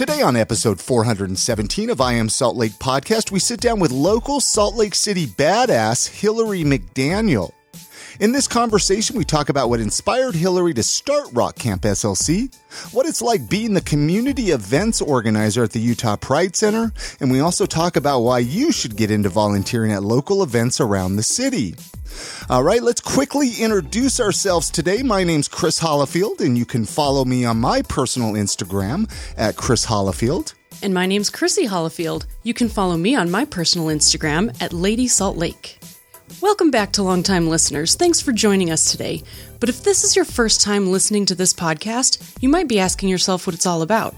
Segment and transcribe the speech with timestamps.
[0.00, 4.40] Today on episode 417 of I Am Salt Lake podcast, we sit down with local
[4.40, 7.52] Salt Lake City badass Hillary McDaniel.
[8.20, 12.54] In this conversation, we talk about what inspired Hillary to start Rock Camp SLC,
[12.92, 17.40] what it's like being the community events organizer at the Utah Pride Center, and we
[17.40, 21.74] also talk about why you should get into volunteering at local events around the city.
[22.50, 25.02] All right, let's quickly introduce ourselves today.
[25.02, 29.86] My name's Chris Hollifield, and you can follow me on my personal Instagram at Chris
[29.86, 30.52] Hollifield.
[30.82, 32.26] And my name's Chrissy Hollifield.
[32.42, 35.79] You can follow me on my personal Instagram at Lady Salt Lake.
[36.38, 37.96] Welcome back to longtime listeners.
[37.96, 39.22] Thanks for joining us today.
[39.58, 43.08] But if this is your first time listening to this podcast, you might be asking
[43.10, 44.14] yourself what it's all about.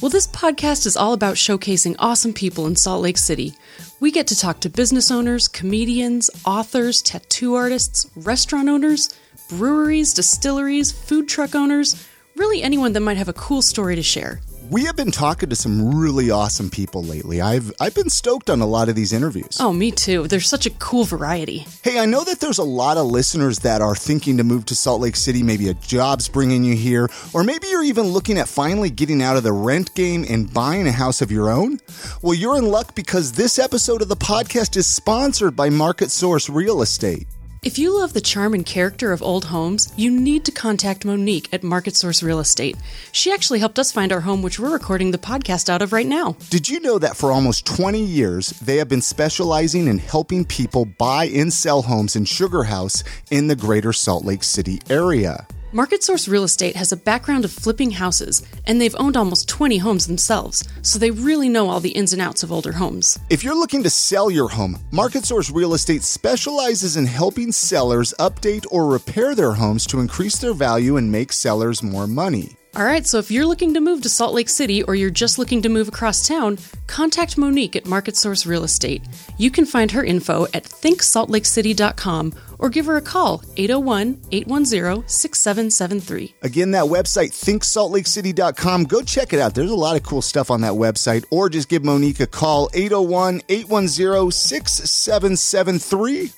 [0.00, 3.52] Well, this podcast is all about showcasing awesome people in Salt Lake City.
[3.98, 9.10] We get to talk to business owners, comedians, authors, tattoo artists, restaurant owners,
[9.50, 14.40] breweries, distilleries, food truck owners, really anyone that might have a cool story to share.
[14.70, 17.40] We have been talking to some really awesome people lately.
[17.40, 19.56] I've I've been stoked on a lot of these interviews.
[19.58, 20.28] Oh, me too.
[20.28, 21.66] There's such a cool variety.
[21.82, 24.76] Hey, I know that there's a lot of listeners that are thinking to move to
[24.76, 25.42] Salt Lake City.
[25.42, 29.36] Maybe a job's bringing you here, or maybe you're even looking at finally getting out
[29.36, 31.80] of the rent game and buying a house of your own.
[32.22, 36.48] Well, you're in luck because this episode of the podcast is sponsored by Market Source
[36.48, 37.26] Real Estate.
[37.62, 41.52] If you love the charm and character of old homes, you need to contact Monique
[41.52, 42.74] at Market Source Real Estate.
[43.12, 46.06] She actually helped us find our home, which we're recording the podcast out of right
[46.06, 46.36] now.
[46.48, 50.86] Did you know that for almost 20 years, they have been specializing in helping people
[50.86, 55.46] buy and sell homes in Sugar House in the greater Salt Lake City area?
[55.72, 59.78] Market Source Real Estate has a background of flipping houses, and they've owned almost 20
[59.78, 63.16] homes themselves, so they really know all the ins and outs of older homes.
[63.30, 68.12] If you're looking to sell your home, Market Source Real Estate specializes in helping sellers
[68.18, 72.56] update or repair their homes to increase their value and make sellers more money.
[72.76, 75.40] All right, so if you're looking to move to Salt Lake City or you're just
[75.40, 79.02] looking to move across town, contact Monique at Market Source Real Estate.
[79.38, 86.34] You can find her info at thinksaltlakecity.com or give her a call 801 810 6773.
[86.42, 88.84] Again, that website, thinksaltlakecity.com.
[88.84, 89.56] Go check it out.
[89.56, 91.24] There's a lot of cool stuff on that website.
[91.32, 96.32] Or just give Monique a call 801 810 6773.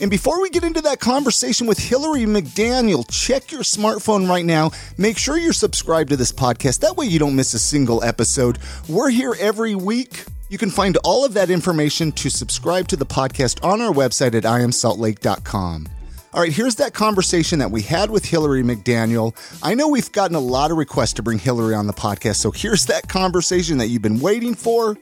[0.00, 4.70] And before we get into that conversation with Hillary McDaniel, check your smartphone right now.
[4.98, 6.80] Make sure you're subscribed to this podcast.
[6.80, 8.58] That way you don't miss a single episode.
[8.88, 10.24] We're here every week.
[10.48, 14.34] You can find all of that information to subscribe to the podcast on our website
[14.34, 15.88] at iamsaltlake.com.
[16.32, 19.34] All right, here's that conversation that we had with Hillary McDaniel.
[19.64, 22.52] I know we've gotten a lot of requests to bring Hillary on the podcast, so
[22.52, 24.96] here's that conversation that you've been waiting for.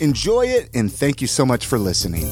[0.00, 2.24] Enjoy it, and thank you so much for listening.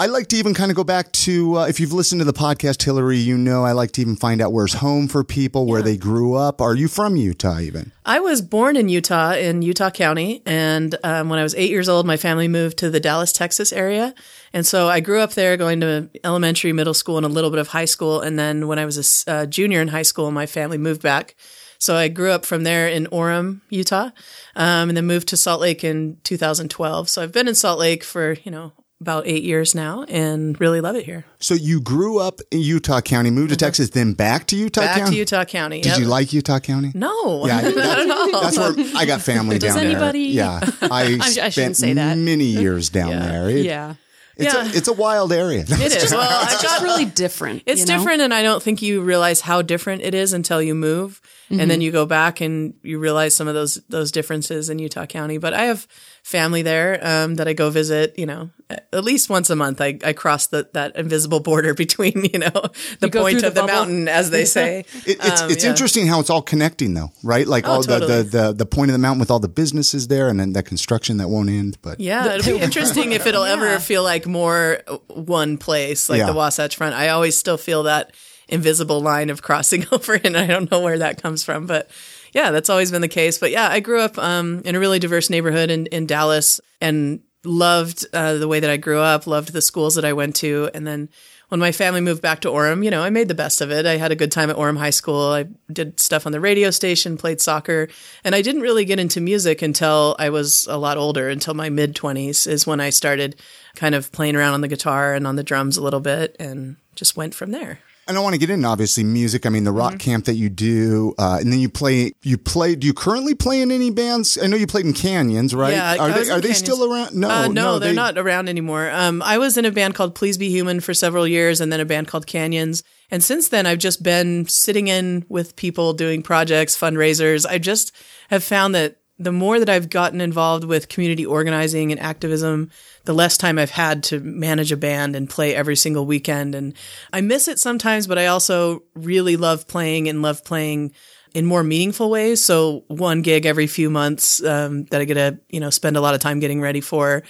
[0.00, 2.32] I like to even kind of go back to uh, if you've listened to the
[2.32, 5.82] podcast, Hillary, you know I like to even find out where's home for people, where
[5.82, 6.62] they grew up.
[6.62, 7.92] Are you from Utah even?
[8.06, 10.40] I was born in Utah, in Utah County.
[10.46, 13.74] And um, when I was eight years old, my family moved to the Dallas, Texas
[13.74, 14.14] area.
[14.54, 17.58] And so I grew up there going to elementary, middle school, and a little bit
[17.58, 18.22] of high school.
[18.22, 21.36] And then when I was a uh, junior in high school, my family moved back.
[21.78, 24.12] So I grew up from there in Orem, Utah,
[24.56, 27.10] um, and then moved to Salt Lake in 2012.
[27.10, 30.80] So I've been in Salt Lake for, you know, about eight years now and really
[30.80, 31.24] love it here.
[31.38, 33.64] So you grew up in Utah County, moved to mm-hmm.
[33.64, 35.10] Texas, then back to Utah Back County.
[35.12, 35.80] to Utah County.
[35.80, 35.98] Did Yep.
[36.00, 36.92] you like Utah County?
[36.94, 37.46] No.
[37.46, 38.42] Yeah, not at all.
[38.42, 40.60] that's where I got family Does down anybody- there.
[40.62, 42.18] Yeah, I, I spent shouldn't say that.
[42.18, 43.28] many years down Yeah.
[43.30, 43.48] there.
[43.50, 43.94] It- Yeah.
[44.40, 44.64] It's Yeah.
[44.64, 45.60] a it's a wild area.
[45.68, 46.10] It is.
[46.12, 47.62] Well, I It's got just really different.
[47.66, 47.98] It's you know?
[47.98, 51.20] different, and I don't think you realize how different it is until you move,
[51.50, 55.06] and then you go back and you realize some of those those differences in Utah
[55.06, 55.38] County.
[55.38, 55.86] But I have
[56.22, 58.14] family there um, that I go visit.
[58.18, 58.50] You know,
[58.92, 59.80] at least once a month.
[59.80, 62.52] I, I cross the, that invisible border between you know
[63.00, 64.84] the go point of the the, mountain, as they say.
[65.06, 65.70] It, it's Um, it's yeah.
[65.70, 67.46] interesting how it's all connecting though, right?
[67.48, 68.22] Like all the, totally.
[68.22, 70.66] the, the the point of the mountain with all the businesses there, and then that
[70.66, 71.78] construction that won't end.
[71.82, 76.26] But Yeah, it'll be interesting if it'll ever feel like more one place, like Yeah.
[76.26, 76.94] the Wasatch Front.
[76.94, 78.14] I always still feel that
[78.48, 81.90] invisible line of crossing over, and I don't know where that comes from, but
[82.32, 83.38] yeah, that's always been the case.
[83.38, 87.20] But yeah, I grew up um, in a really diverse neighborhood in, in Dallas and
[87.44, 90.70] loved uh, the way that I grew up, loved the schools that I went to,
[90.74, 91.08] and then
[91.48, 93.84] when my family moved back to Orem, you know, I made the best of it.
[93.84, 95.32] I had a good time at Orem High School.
[95.32, 97.88] I did stuff on the radio station, played soccer,
[98.22, 101.68] and I didn't really get into music until I was a lot older, until my
[101.68, 103.34] mid 20s is when I started
[103.80, 106.76] kind of playing around on the guitar and on the drums a little bit and
[106.94, 107.78] just went from there.
[108.06, 109.46] And I don't want to get into obviously music.
[109.46, 109.78] I mean, the Mm-hmm.
[109.78, 112.12] rock camp that you do, uh, and then you play.
[112.22, 112.74] You play.
[112.74, 114.36] Do you currently play in any bands?
[114.42, 115.72] I know you played in Canyons, right?
[115.74, 117.14] Yeah, are they are they still around?
[117.14, 118.90] No, Uh, no, they're they- not around anymore.
[118.90, 121.78] Um, I was in a band called Please Be Human for several years, and then
[121.80, 122.82] a band called Canyons.
[123.12, 127.46] And since then, I've just been sitting in with people doing projects, fundraisers.
[127.48, 127.92] I just
[128.28, 132.70] have found that the more that I've gotten involved with community organizing and activism,
[133.04, 136.54] the less time I've had to manage a band and play every single weekend.
[136.54, 136.72] And
[137.12, 140.92] I miss it sometimes, but I also really love playing and love playing
[141.34, 142.42] in more meaningful ways.
[142.42, 146.00] So one gig every few months um, that I get to you know spend a
[146.00, 147.22] lot of time getting ready for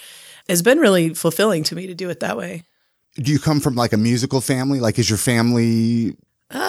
[0.47, 2.63] has been really fulfilling to me to do it that way.
[3.15, 4.79] Do you come from like a musical family?
[4.79, 6.15] Like, is your family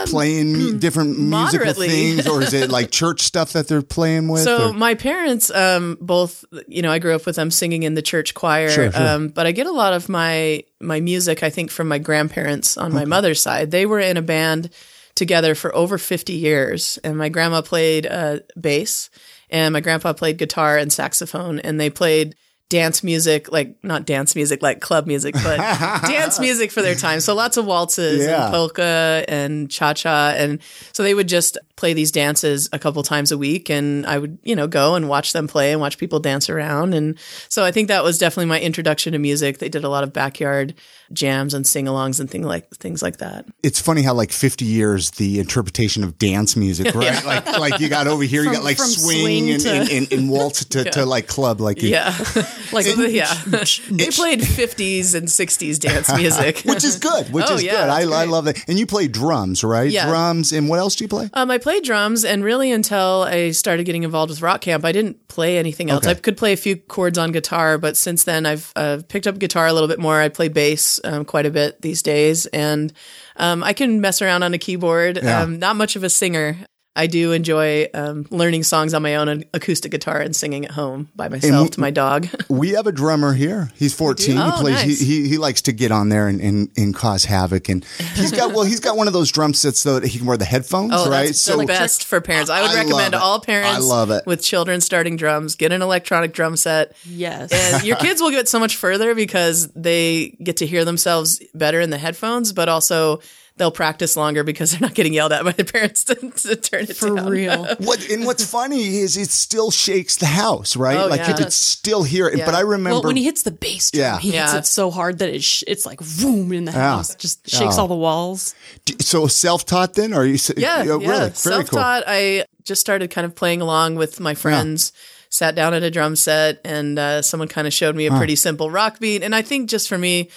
[0.06, 1.88] playing mu- different musical Um, moderately.
[1.88, 4.43] things, or is it like church stuff that they're playing with?
[4.43, 7.94] So or- my parents, um, both, you know, I grew up with them singing in
[7.94, 8.70] the church choir.
[8.70, 9.02] Sure, sure.
[9.08, 12.76] Um, but I get a lot of my my music, I think, from my grandparents
[12.76, 13.70] on my mother's side.
[13.70, 14.70] They were in a band
[15.14, 19.11] together for over fifty years, and my grandma played uh, bass,
[19.50, 22.34] and my grandpa played guitar and saxophone, and they played
[22.72, 25.58] dance music like not dance music like club music but
[26.08, 27.20] dance music for their time.
[27.20, 28.44] So lots of waltzes Yeah.
[28.46, 30.30] and polka and cha-cha.
[30.34, 30.58] And
[30.94, 34.38] so they would just play these dances a couple times a week and I would
[34.42, 36.94] you know go and watch them play and watch people dance around.
[36.94, 37.19] And
[37.50, 39.58] so I think that was definitely my introduction to music.
[39.58, 40.72] They did a lot of backyard
[41.12, 45.11] jams and sing-alongs and thing like things like that it's funny how like 50 years
[45.12, 47.25] the interpretation of dance music, right?
[47.25, 50.12] Like like you got over here, you got like swing, swing and, to- and, and,
[50.12, 52.11] and waltz to, to like club, like you, yeah
[52.73, 57.62] Like yeah they played 50s and 60s dance music which is good, which Oh, is
[57.62, 57.88] yeah, good.
[58.12, 58.67] I, I love that.
[58.69, 59.91] And you play drums, right?
[59.91, 60.06] Yeah.
[60.08, 61.29] Drums, and what else do you play?
[61.35, 64.93] Um, I played drums, and really until I started getting involved with rock camp, I
[64.93, 66.05] didn't play anything else.
[66.05, 66.12] Okay.
[66.12, 69.38] I could play a few chords on guitar, but since then I've uh, picked up
[69.38, 70.19] guitar a little bit more.
[70.20, 72.93] I play bass um, quite a bit these days, and
[73.37, 75.19] um, I can mess around on a keyboard.
[75.22, 75.43] Yeah.
[75.43, 76.58] Um, not much of a singer.
[76.94, 81.09] I do enjoy um, learning songs on my own acoustic guitar and singing at home
[81.17, 82.29] by myself to my dog.
[82.50, 83.71] We have a drummer here.
[83.77, 84.37] He's 14.
[84.37, 84.75] Oh, he plays.
[84.75, 85.00] nice.
[85.00, 87.71] He, he he likes to get on there and, and, and cause havoc.
[87.71, 87.83] And
[88.15, 90.37] he's got well, he's got one of those drum sets though that he can wear
[90.37, 91.27] the headphones, Oh, right?
[91.27, 92.50] that's the best for parents.
[92.50, 93.21] I would I recommend it.
[93.21, 94.27] all parents I love it.
[94.27, 96.94] with children starting drums get an electronic drum set.
[97.06, 97.50] yes.
[97.53, 101.81] and your kids will get so much further because they get to hear themselves better
[101.81, 103.21] in the headphones, but also
[103.56, 106.84] they'll practice longer because they're not getting yelled at by the parents to, to turn
[106.84, 107.28] it for down.
[107.28, 107.66] real.
[107.78, 110.96] What and what's funny is it still shakes the house, right?
[110.99, 111.28] Oh, like yeah.
[111.31, 112.38] you could still hear it.
[112.38, 112.46] Yeah.
[112.46, 114.19] But I remember Well, when he hits the bass drum, Yeah.
[114.19, 114.58] he hits Yeah.
[114.58, 116.78] it so hard that it sh- it's like boom in the Yeah.
[116.96, 117.82] house, just shakes Oh.
[117.82, 118.54] all the walls.
[119.00, 120.34] so self-taught then, or are you?
[120.34, 120.93] s- Yeah, oh, yeah.
[120.93, 121.34] really, very cool.
[121.34, 122.05] Self-taught.
[122.06, 124.93] I just started kind of playing along with my friends.
[125.31, 128.37] Sat down at a drum set, and uh, someone kind of showed me a pretty
[128.37, 129.22] simple rock beat.
[129.22, 130.28] And I think just for me,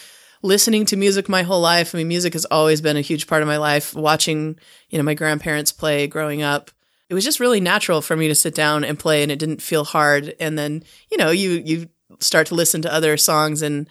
[0.42, 1.94] listening to music my whole life.
[1.94, 3.94] I mean, music has always been a huge part of my life.
[3.94, 4.58] Watching,
[4.90, 6.72] you know, my grandparents play growing up,
[7.10, 9.62] it was just really natural for me to sit down and play, and it didn't
[9.62, 10.36] feel hard.
[10.40, 11.90] And then, you know, you you
[12.20, 13.90] start to listen to other songs and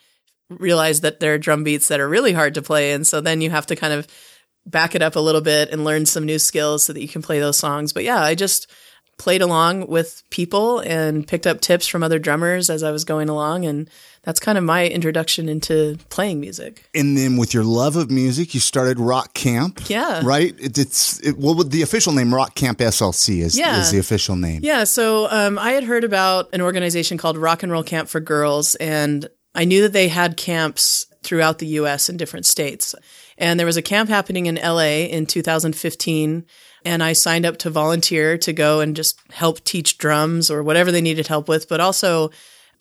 [0.51, 3.41] realize that there are drum beats that are really hard to play, and so then
[3.41, 4.07] you have to kind of
[4.67, 7.23] back it up a little bit and learn some new skills so that you can
[7.23, 7.93] play those songs.
[7.93, 8.71] But yeah, I just
[9.19, 13.29] played along with people and picked up tips from other drummers as I was going
[13.29, 13.65] along.
[13.65, 13.89] And
[14.25, 16.85] that's kind of my introduction into playing music.
[16.95, 19.89] And then with your love of music, you started Rock Camp.
[19.89, 20.23] Yeah.
[20.25, 20.55] Right?
[20.59, 23.81] It, it's it, well, the official name Rock Camp SLC is, Yeah.
[23.81, 24.61] is the official name.
[24.65, 28.21] Yeah, so um, I had heard about an organization called Rock and Roll Camp for
[28.21, 32.09] Girls, and I knew that they had camps throughout the U.S.
[32.09, 32.95] in different states.
[33.39, 35.05] And there was a camp happening in L.A.
[35.11, 36.45] in 2015,
[36.85, 40.93] and I signed up to volunteer to go and just help teach drums or whatever
[40.93, 42.31] they needed help with, but also.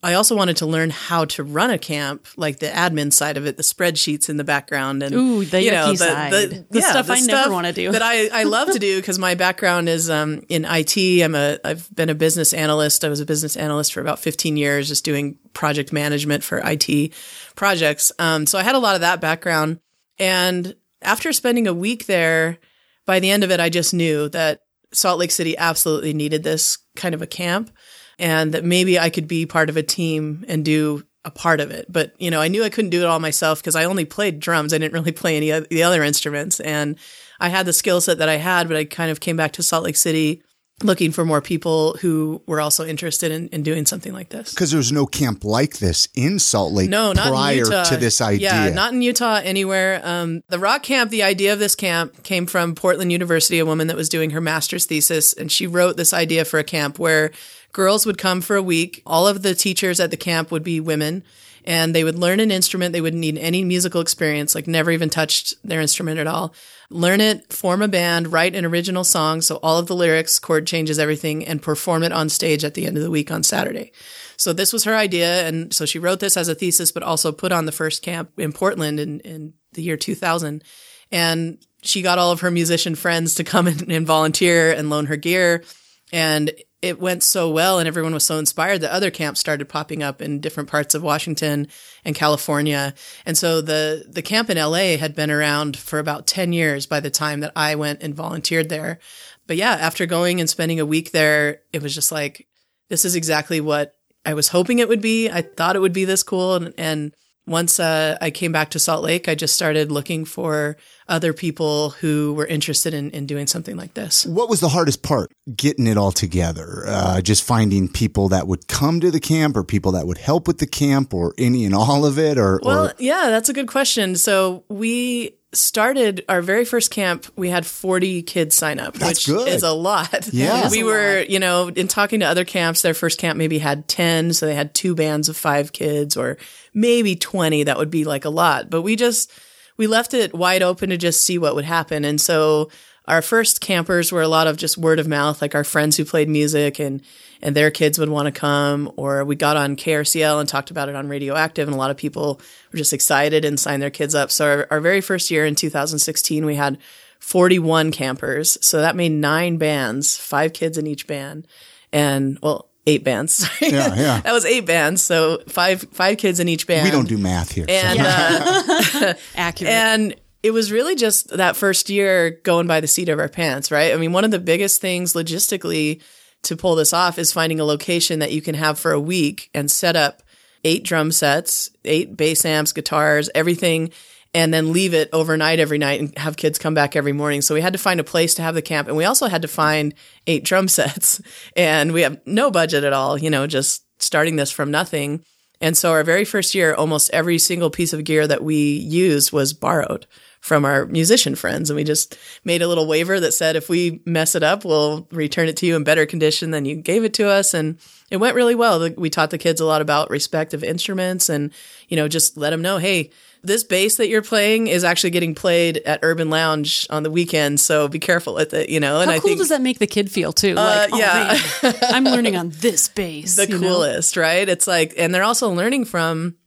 [0.04, 3.46] I also wanted to learn how to run a camp, like the admin side of
[3.46, 6.66] it, the spreadsheets in the background, and Ooh, the you know, yucky side.
[6.70, 7.92] The stuff I never wanna do.
[7.92, 10.98] That I, I love to do because my background is um, in IT.
[11.24, 13.06] I'm a I've been a business analyst.
[13.06, 17.14] I was a business analyst for about 15 years, just doing project management for IT
[17.56, 18.12] projects.
[18.20, 19.80] Um, so I had a lot of that background.
[20.20, 22.60] And after spending a week there,
[23.06, 24.62] by the end of it, I just knew that
[24.94, 27.72] Salt Lake City absolutely needed this kind of a camp,
[28.20, 31.72] and that maybe I could be part of a team and do a part of
[31.72, 31.86] it.
[31.90, 34.40] But you know, I knew I couldn't do it all myself because I only played
[34.40, 34.74] drums.
[34.74, 36.98] I didn't really play any of the other instruments, and
[37.40, 38.68] I had the skill set that I had.
[38.68, 40.44] But I kind of came back to Salt Lake City
[40.82, 44.54] looking for more people who were also interested in, in doing something like this.
[44.54, 47.84] Because there's no camp like this in Salt Lake No, not prior in Utah.
[47.84, 48.52] to this idea.
[48.52, 50.02] Yeah, not in Utah anywhere.
[50.04, 53.88] Um, the rock camp, the idea of this camp came from Portland University, a woman
[53.88, 57.32] that was doing her master's thesis, and she wrote this idea for a camp where
[57.72, 59.02] girls would come for a week.
[59.06, 61.24] All of the teachers at the camp would be women.
[61.66, 62.94] And they would learn an instrument.
[62.94, 66.54] They wouldn't need any musical experience, like never even touched their instrument at all.
[66.90, 69.42] Learn it, form a band, write an original song.
[69.42, 72.86] So all of the lyrics, chord changes, everything, and perform it on stage at the
[72.86, 73.92] end of the week on Saturday.
[74.38, 75.48] So this was her idea.
[75.48, 78.32] And so she wrote this as a thesis, but also put on the first camp
[78.38, 80.64] in Portland in, in the year 2000.
[81.12, 85.06] And she got all of her musician friends to come and, and volunteer and loan
[85.08, 85.64] her gear.
[86.12, 86.52] And
[86.84, 90.22] it went so well and everyone was so inspired that other camps started popping up
[90.22, 91.66] in different parts of Washington
[92.04, 92.94] and California.
[93.26, 97.00] And so the, the camp in LA had been around for about 10 years by
[97.00, 99.00] the time that I went and volunteered there.
[99.48, 102.50] But yeah, after going and spending a week there, it was just like,
[102.90, 105.30] this is exactly what I was hoping it would be.
[105.30, 106.56] I thought it would be this cool.
[106.56, 110.78] And, and once uh, I came back to Salt Lake, I just started looking for
[111.10, 114.26] other people who were interested in, in doing something like this.
[114.26, 115.30] What was the hardest part?
[115.54, 119.64] Getting it all together, uh, just finding people that would come to the camp or
[119.66, 122.88] people that would help with the camp or any and all of it or, well,
[122.88, 124.16] or- yeah, that's a good question.
[124.16, 129.36] So we started our very first camp, we had 40 kids sign up, That's which
[129.38, 129.48] good.
[129.50, 130.30] is a lot.
[130.34, 130.70] Yeah.
[130.72, 134.34] We were, you know, in talking to other camps, their first camp maybe had 10.
[134.34, 136.38] So they had two bands of five kids or
[136.74, 137.64] maybe 20.
[137.64, 138.70] That would be like a lot.
[138.70, 139.32] But we just,
[139.78, 142.06] we left it wide open to just see what would happen.
[142.06, 142.70] And so
[143.08, 146.06] our first campers were a lot of just word of mouth, like our friends who
[146.06, 147.02] played music and,
[147.42, 150.88] and their kids would want to come, or we got on KRCL and talked about
[150.88, 152.40] it on Radioactive, and a lot of people
[152.72, 154.32] were just excited and signed their kids up.
[154.32, 156.78] So our, our very first year in 2016, we had
[157.20, 158.58] 41 campers.
[158.66, 161.46] So that made nine bands, five kids in each band,
[161.92, 163.34] and well, eight bands.
[163.34, 163.72] Sorry.
[163.74, 164.22] Yeah, yeah.
[164.22, 165.02] that was eight bands.
[165.04, 166.84] So five five kids in each band.
[166.86, 167.66] we don't do math here.
[167.68, 169.72] so- And uh, Accurate.
[169.74, 173.72] and it was really just that first year going by the seat of our pants,
[173.72, 173.94] right?
[173.94, 176.02] I mean, one of the biggest things logistically
[176.44, 179.50] to pull this off is finding a location that you can have for a week
[179.54, 180.22] and set up
[180.66, 183.92] eight drum sets, eight bass amps, guitars, everything,
[184.34, 187.42] and then leave it overnight every night and have kids come back every morning.
[187.42, 189.44] So we had to find a place to have the camp and we also had
[189.44, 189.94] to find
[190.28, 191.22] eight drum sets
[191.56, 195.24] and we have no budget at all, you know, just starting this from nothing.
[195.62, 199.32] And so our very first year, almost every single piece of gear that we used
[199.32, 200.08] was borrowed
[200.42, 201.70] from our musician friends.
[201.70, 205.08] And we just made a little waiver that said, if we mess it up, we'll
[205.10, 207.54] return it to you in better condition than you gave it to us.
[207.54, 207.80] And
[208.12, 208.90] it went really well.
[208.98, 211.54] We taught the kids a lot about respect of instruments and,
[211.88, 213.12] you know, just let them know, hey,
[213.44, 217.60] this bass that you're playing is actually getting played at Urban Lounge on the weekend.
[217.60, 219.02] So be careful with it, you know.
[219.02, 220.52] And How I cool think does that make the kid feel too?
[220.52, 221.40] Uh, like, oh, yeah.
[221.62, 223.36] man, I'm learning on this bass.
[223.36, 223.68] the you know?
[223.68, 224.48] coolest, right?
[224.48, 226.38] It's like, and they're also learning from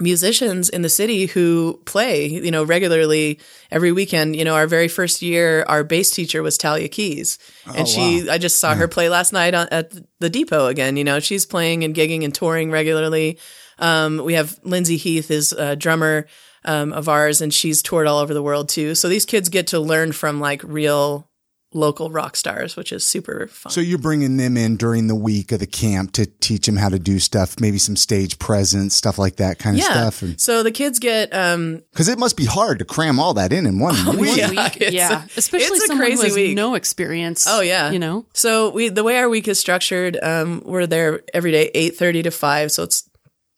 [0.00, 3.40] musicians in the city who play, you know, regularly
[3.70, 4.34] every weekend.
[4.34, 7.38] You know, our very first year, our bass teacher was Talia Keys.
[7.66, 8.92] And oh, she, I just saw her hmm.
[8.92, 10.96] play last night on, at the depot again.
[10.96, 13.38] You know, she's playing and gigging and touring regularly.
[13.78, 16.26] Um, we have Lindsay Heath is a drummer,
[16.64, 18.94] um, of ours and she's toured all over the world too.
[18.94, 21.24] So these kids get to learn from like real
[21.74, 23.70] local rock stars, which is super fun.
[23.70, 26.88] So you're bringing them in during the week of the camp to teach them how
[26.88, 30.08] to do stuff, maybe some stage presence, stuff like that kind of yeah.
[30.08, 30.24] stuff.
[30.40, 33.66] So the kids get, um, Because it must be hard to cram all that in
[33.66, 34.36] in one week.
[34.38, 34.80] yeah, week.
[34.80, 36.56] it's yeah, a- especially it's a someone who crazy has week.
[36.56, 37.44] no experience.
[37.46, 38.24] Oh yeah, you know.
[38.32, 42.22] So we the way our week is structured, um, we're there every day, eight thirty
[42.22, 42.72] to five.
[42.72, 43.07] So it's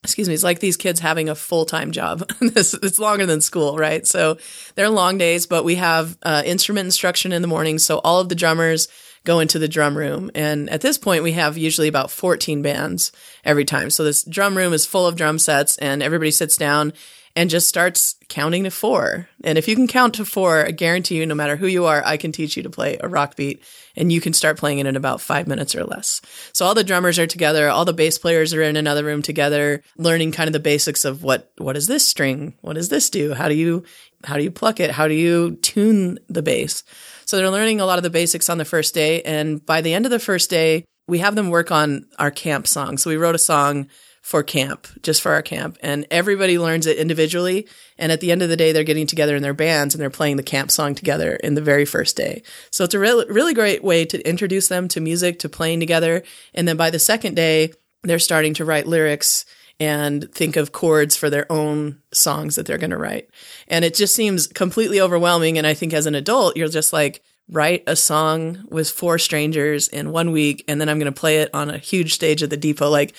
[0.02, 2.24] excuse me, it's like these kids having a full time job.
[2.40, 4.06] it's longer than school, right?
[4.06, 4.38] So
[4.74, 7.78] they're long days, but we have uh, instrument instruction in the morning.
[7.78, 8.88] So all of the drummers
[9.24, 13.12] go into the drum room, and at this point, we have usually about fourteen bands
[13.44, 13.90] every time.
[13.90, 16.94] So this drum room is full of drum sets, and everybody sits down
[17.36, 19.28] and just starts counting to four.
[19.44, 22.02] And if you can count to four, I guarantee you, no matter who you are,
[22.04, 23.62] I can teach you to play a rock beat
[23.96, 26.20] and you can start playing it in about five minutes or less.
[26.52, 27.68] So all the drummers are together.
[27.68, 31.22] All the bass players are in another room together, learning kind of the basics of
[31.22, 32.54] what, what is this string?
[32.62, 33.34] What does this do?
[33.34, 33.84] How do you,
[34.24, 34.90] how do you pluck it?
[34.90, 36.82] How do you tune the bass?
[37.26, 39.22] So they're learning a lot of the basics on the first day.
[39.22, 42.66] And by the end of the first day, we have them work on our camp
[42.66, 42.96] song.
[42.98, 43.88] So we wrote a song
[44.20, 45.78] for camp, just for our camp.
[45.82, 47.66] And everybody learns it individually.
[47.98, 50.10] And at the end of the day, they're getting together in their bands and they're
[50.10, 52.42] playing the camp song together in the very first day.
[52.70, 56.22] So it's a really, really great way to introduce them to music, to playing together.
[56.54, 57.72] And then by the second day,
[58.02, 59.46] they're starting to write lyrics
[59.78, 63.30] and think of chords for their own songs that they're going to write.
[63.66, 65.56] And it just seems completely overwhelming.
[65.56, 69.88] And I think as an adult, you're just like, write a song with four strangers
[69.88, 72.50] in one week, and then I'm going to play it on a huge stage at
[72.50, 72.88] the depot.
[72.88, 73.14] Like,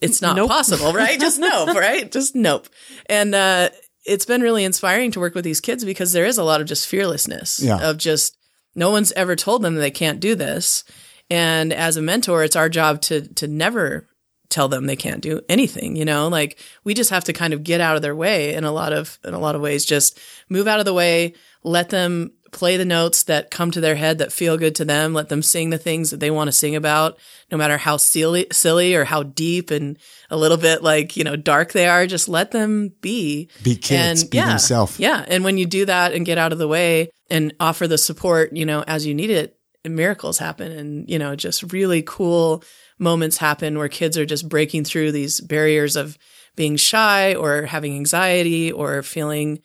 [0.00, 0.48] it's not Nope.
[0.48, 1.18] possible, right?
[1.26, 2.10] Just nope, right?
[2.10, 2.68] Just nope.
[3.06, 3.70] And uh,
[4.04, 6.66] it's been really inspiring to work with these kids because there is a lot of
[6.66, 7.78] just fearlessness Yeah.
[7.90, 8.36] of just
[8.74, 10.84] no one's ever told them they can't do this.
[11.30, 14.08] And as a mentor, it's our job to to never
[14.50, 16.28] tell them they can't do anything, you know?
[16.28, 18.92] Like we just have to kind of get out of their way in a lot
[18.94, 19.84] of in a lot of ways.
[19.84, 23.94] Just move out of the way, let them play the notes that come to their
[23.94, 26.52] head that feel good to them, let them sing the things that they want to
[26.52, 27.18] sing about,
[27.50, 29.98] no matter how silly silly or how deep and
[30.30, 33.48] a little bit like, you know, dark they are, just let them be.
[33.62, 34.98] Be kids, and, be yeah, themselves.
[34.98, 35.24] Yeah.
[35.28, 38.54] And when you do that and get out of the way and offer the support,
[38.54, 42.62] you know, as you need it, miracles happen and, you know, just really cool
[42.98, 46.18] moments happen where kids are just breaking through these barriers of
[46.56, 49.60] being shy or having anxiety or feeling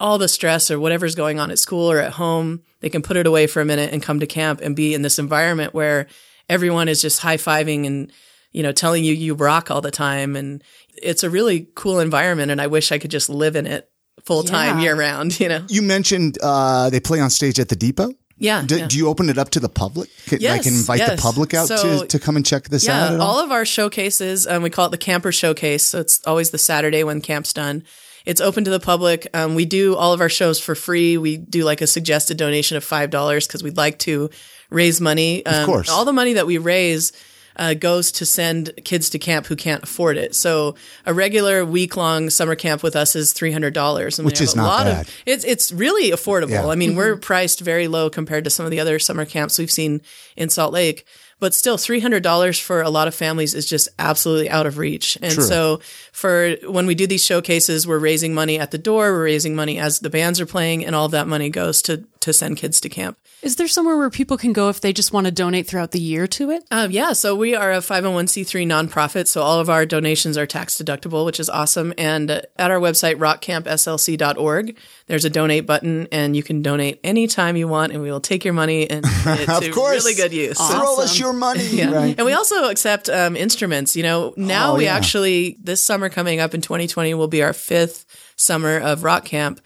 [0.00, 2.62] all the stress or whatever's going on at school or at home.
[2.80, 5.02] They can put it away for a minute and come to camp and be in
[5.02, 6.06] this environment where
[6.48, 8.12] everyone is just high fiving and,
[8.52, 10.36] you know, telling you you rock all the time.
[10.36, 10.62] And
[11.02, 12.50] it's a really cool environment.
[12.50, 13.88] And I wish I could just live in it
[14.24, 14.84] full time Yeah.
[14.84, 15.64] year round, you know?
[15.68, 18.12] You mentioned uh, they play on stage at the depot.
[18.36, 18.62] Yeah.
[18.66, 18.86] Do, yeah.
[18.88, 20.10] do you open it up to the public?
[20.26, 23.12] Can, Yes, like invite the public out So- to, to come and check this out
[23.12, 23.36] Yeah, all?
[23.36, 25.84] all of our showcases, um, we call it the camper showcase.
[25.86, 27.84] So it's always the Saturday when camp's done.
[28.24, 29.26] It's open to the public.
[29.34, 31.18] Um, we do all of our shows for free.
[31.18, 34.30] We do like a suggested donation of five dollars because we'd like to
[34.70, 35.44] raise money.
[35.46, 35.90] Um, course.
[35.90, 37.12] all the money that we raise
[37.56, 40.34] uh, goes to send kids to camp who can't afford it.
[40.34, 40.74] So
[41.06, 44.84] a regular week long summer camp with us is three hundred dollars, Which is not
[44.86, 45.02] bad.
[45.06, 46.50] of it's it's really affordable.
[46.50, 46.66] Yeah.
[46.66, 49.70] I mean, we're priced very low compared to some of the other summer camps we've
[49.70, 50.00] seen
[50.36, 51.06] in Salt Lake.
[51.44, 54.78] But still, three hundred dollars for a lot of families is just absolutely out of
[54.78, 55.18] reach.
[55.20, 55.44] And True.
[55.44, 59.12] so, for when we do these showcases, we're raising money at the door.
[59.12, 62.32] We're raising money as the bands are playing, and all that money goes to to
[62.32, 63.18] send kids to camp.
[63.44, 66.00] Is there somewhere where people can go if they just want to donate throughout the
[66.00, 66.64] year to it?
[66.70, 70.76] Um, yeah, so we are a 501c3 nonprofit, so all of our donations are tax
[70.76, 71.92] deductible, which is awesome.
[71.98, 74.76] And uh, at our website, rockcampslc.org,
[75.08, 78.44] there's a donate button, and you can donate anytime you want, and we will take
[78.46, 80.02] your money and put it Of to course.
[80.04, 80.56] really good use.
[80.56, 81.64] Throw us your money.
[81.66, 81.92] Yeah.
[81.92, 82.14] Right.
[82.16, 83.94] And we also accept um, instruments.
[83.94, 84.96] You know, now Oh, we yeah.
[84.96, 89.60] actually, this summer coming up in 2020 will be our fifth summer of rock camp.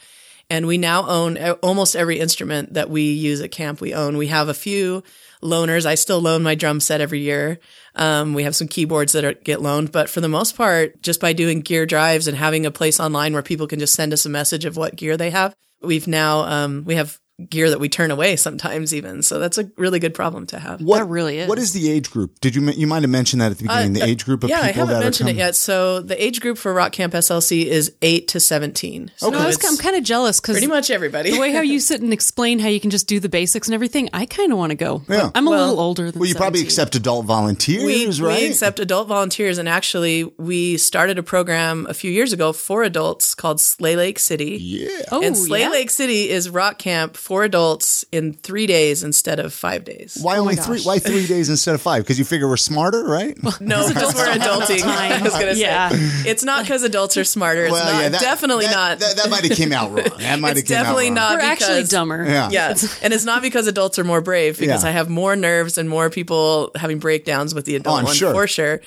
[0.51, 3.81] And we now own almost every instrument that we use at camp.
[3.81, 4.17] We own.
[4.17, 5.03] We have a few
[5.43, 5.85] loaners.
[5.85, 7.59] I still loan my drum set every year.
[7.95, 11.21] Um, we have some keyboards that are, get loaned, but for the most part, just
[11.21, 14.25] by doing gear drives and having a place online where people can just send us
[14.25, 17.89] a message of what gear they have, we've now um, we have gear that we
[17.89, 19.23] turn away sometimes even.
[19.23, 20.81] So that's a really good problem to have.
[20.81, 21.49] What That really is.
[21.49, 22.41] What is the age group?
[22.41, 23.93] Did you you might have mentioned that at the beginning?
[23.93, 25.47] the age group of Uh, yeah, I people haven't that mentioned are it coming.
[25.47, 25.55] yet.
[25.57, 29.11] So the age group for Rock Camp SLC is eight to seventeen.
[29.17, 31.31] So No, I was, i'm kind of jealous because pretty much everybody.
[31.31, 33.75] the way how you sit and explain how you can just do the basics and
[33.75, 35.03] everything, I kind of want to go.
[35.09, 35.31] Yeah.
[35.35, 38.41] I'm a Well- little older than Well, you probably accept adult volunteers, we, right?
[38.43, 42.83] we accept adult volunteers, and actually, we started a program a few years ago for
[42.83, 44.57] adults called Slay Lake City.
[44.61, 44.89] yeah.
[45.13, 45.71] Oh, and Slay yeah?
[45.71, 50.17] Lake City is rock camp for adults in three days instead of five days.
[50.23, 50.65] Why oh only Oh gosh.
[50.67, 50.81] three?
[50.83, 52.03] Why three days instead of five?
[52.03, 53.37] Because you figure we're smarter, right?
[53.61, 54.83] No, because we're adulting.
[54.85, 55.91] I was gonna say Yeah.
[55.93, 57.65] it's not because adults are smarter.
[57.65, 58.99] It's well, not, yeah, that, definitely that- not.
[59.01, 60.07] That, that might have came out wrong.
[60.19, 61.15] That might have came definitely out wrong.
[61.17, 61.33] not.
[61.35, 62.25] We're actually dumber.
[62.25, 62.49] Yeah.
[62.51, 62.69] Yeah.
[63.03, 64.89] and it's not because adults are more brave, because Yeah.
[64.89, 68.15] I have more nerves and more people having breakdowns with the adult Oh, I'm one
[68.15, 68.33] sure.
[68.33, 68.81] for sure.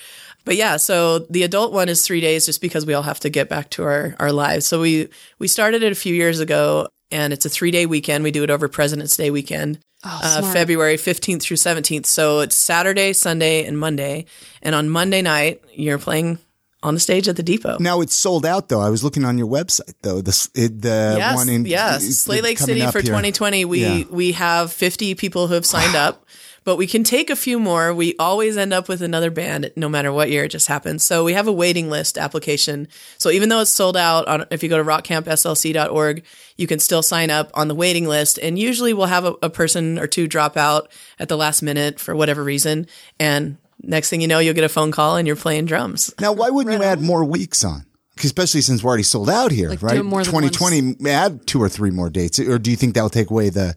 [0.46, 3.30] But yeah, so the adult one is three days just because we all have to
[3.30, 4.66] get back to our, our lives.
[4.66, 8.24] So we, we started it a few years ago and it's a three day weekend.
[8.24, 9.80] We do it over President's Day weekend.
[10.04, 10.52] uh.
[10.54, 12.06] February 15th through 17th.
[12.06, 14.26] So it's Saturday, Sunday, and Monday.
[14.62, 16.40] And on Monday night, you're playing
[16.84, 17.78] on the stage at the depot.
[17.80, 18.80] Now it's sold out though.
[18.82, 20.22] I was looking on your website though.
[20.22, 22.04] The it, the yes, one in yes.
[22.04, 23.12] it's Slay Lake City for here.
[23.12, 23.66] 2020.
[23.66, 24.04] We Yeah.
[24.10, 26.26] we have 50 people who have signed up,
[26.64, 27.94] but we can take a few more.
[27.94, 31.04] We always end up with another band, no matter what year it just happens.
[31.04, 32.88] So we have a waiting list application.
[33.18, 36.24] So even though it's sold out, on, if you go to rockcampslc.org,
[36.58, 38.38] you can still sign up on the waiting list.
[38.38, 42.00] And usually we'll have a, a person or two drop out at the last minute
[42.00, 42.88] for whatever reason,
[43.20, 46.14] and next thing you know, you'll get a phone call and you're playing drums.
[46.20, 47.86] Now, why wouldn't you add more weeks on?
[48.24, 49.98] Especially since we're already sold out here, do right?
[49.98, 53.10] it more than 2020, add two or three more dates, or do you think that'll
[53.10, 53.76] take away the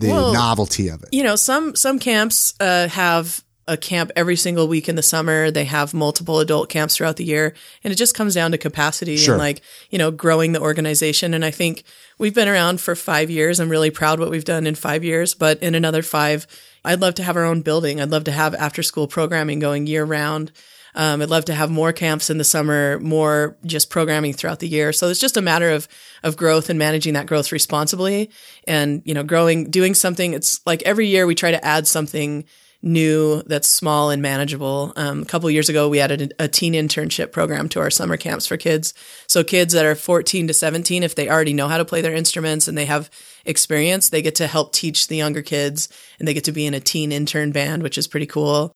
[0.00, 1.08] the Well, novelty of it?
[1.12, 5.50] you know some some camps uh, have a camp every single week in the summer.
[5.50, 7.52] They have multiple adult camps throughout the year.
[7.82, 9.34] And it just comes down to capacity Sure.
[9.34, 11.34] and like you know growing the organization.
[11.34, 11.82] And i think
[12.16, 13.58] we've been around for five years.
[13.58, 15.34] I'm really proud what we've done in five years.
[15.34, 16.46] But in another five
[16.84, 18.00] i'd love to have our own building.
[18.00, 20.52] I'd love to have after school programming going year round
[20.96, 24.68] um, I'd love to have more camps in the summer, more just programming throughout the
[24.68, 24.92] year.
[24.92, 25.86] So it's just a matter of
[26.22, 28.30] of growth and managing that growth responsibly,
[28.66, 30.32] and you know, growing, doing something.
[30.32, 32.44] It's like every year we try to add something
[32.82, 34.92] new that's small and manageable.
[34.96, 38.16] Um, a couple years ago, we added a, a teen internship program to our summer
[38.16, 38.94] camps for kids.
[39.26, 42.14] So kids that are 14 to 17, if they already know how to play their
[42.14, 43.10] instruments and they have
[43.44, 46.74] experience, they get to help teach the younger kids, and they get to be in
[46.74, 48.72] a teen intern band, which is pretty cool.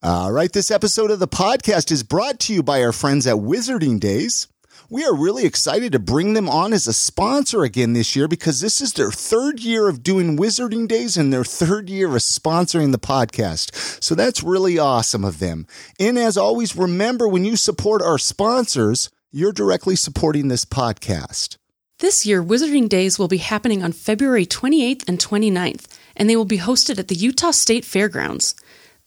[0.00, 3.34] All right, this episode of the podcast is brought to you by our friends at
[3.34, 4.46] Wizarding Days.
[4.88, 8.60] We are really excited to bring them on as a sponsor again this year because
[8.60, 12.92] this is their third year of doing Wizarding Days and their third year of sponsoring
[12.92, 14.00] the podcast.
[14.00, 15.66] So that's really awesome of them.
[15.98, 21.56] And as always, remember when you support our sponsors, you're directly supporting this podcast.
[21.98, 26.44] This year, Wizarding Days will be happening on February 28th and 29th, and they will
[26.44, 28.54] be hosted at the Utah State Fairgrounds.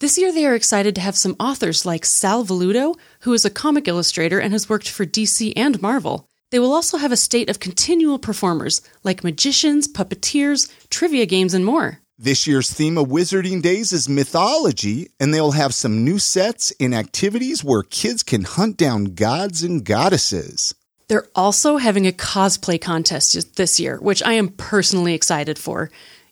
[0.01, 3.51] This year, they are excited to have some authors like Sal Velluto, who is a
[3.51, 6.25] comic illustrator and has worked for DC and Marvel.
[6.49, 11.63] They will also have a state of continual performers like magicians, puppeteers, trivia games, and
[11.63, 11.99] more.
[12.17, 16.95] This year's theme of Wizarding Days is mythology, and they'll have some new sets and
[16.95, 20.73] activities where kids can hunt down gods and goddesses.
[21.09, 25.91] They're also having a cosplay contest this year, which I am personally excited for.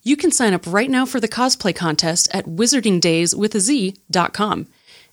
[0.10, 4.68] You can sign up right now for the cosplay contest at wizardingdayswithaz.com.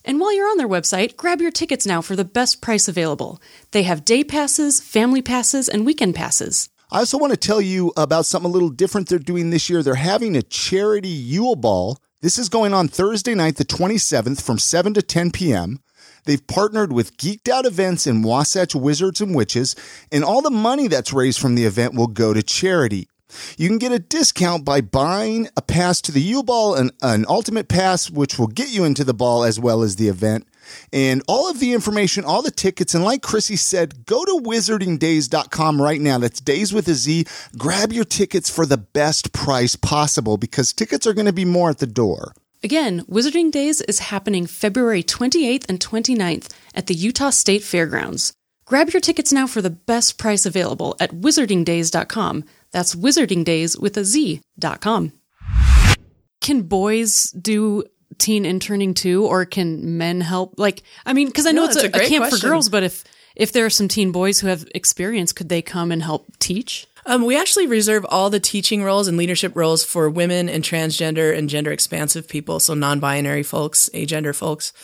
[0.06, 3.38] And while you're on their website, grab your tickets now for the best price available.
[3.72, 6.70] They have day passes, family passes, and weekend passes.
[6.90, 9.82] I also want to tell you about something a little different they're doing this year.
[9.82, 11.98] They're having a charity Yule Ball.
[12.22, 15.80] This is going on Thursday night, the 27th, from 7 to 10 p.m.
[16.24, 19.76] They've partnered with Geeked Out Events and Wasatch Wizards and Witches,
[20.10, 23.10] and all the money that's raised from the event will go to charity.
[23.56, 27.26] You can get a discount by buying a pass to the Yule Ball and an
[27.28, 30.46] ultimate pass, which will get you into the ball as well as the event.
[30.92, 35.80] And all of the information, all the tickets, and like Chrissy said, go to wizardingdays.com
[35.80, 36.18] right now.
[36.18, 37.26] That's days with a Z.
[37.56, 41.70] Grab your tickets for the best price possible because tickets are going to be more
[41.70, 42.32] at the door.
[42.64, 48.32] Again, Wizarding Days is happening February 28th and 29th at the Utah State Fairgrounds.
[48.64, 52.44] Grab your tickets now for the best price available at wizardingdays.com.
[52.76, 55.12] That's wizardingdays with a Z.com.
[56.42, 57.84] Can boys do
[58.18, 60.58] teen interning too, or can men help?
[60.58, 62.38] Like, I mean, because I know No, it's a, a a camp question.
[62.38, 63.02] for girls, but if
[63.34, 66.86] if there are some teen boys who have experience, could they come and help teach?
[67.06, 71.34] Um, we actually reserve all the teaching roles and leadership roles for women and transgender
[71.34, 74.74] and gender expansive people, so non binary folks, agender folks.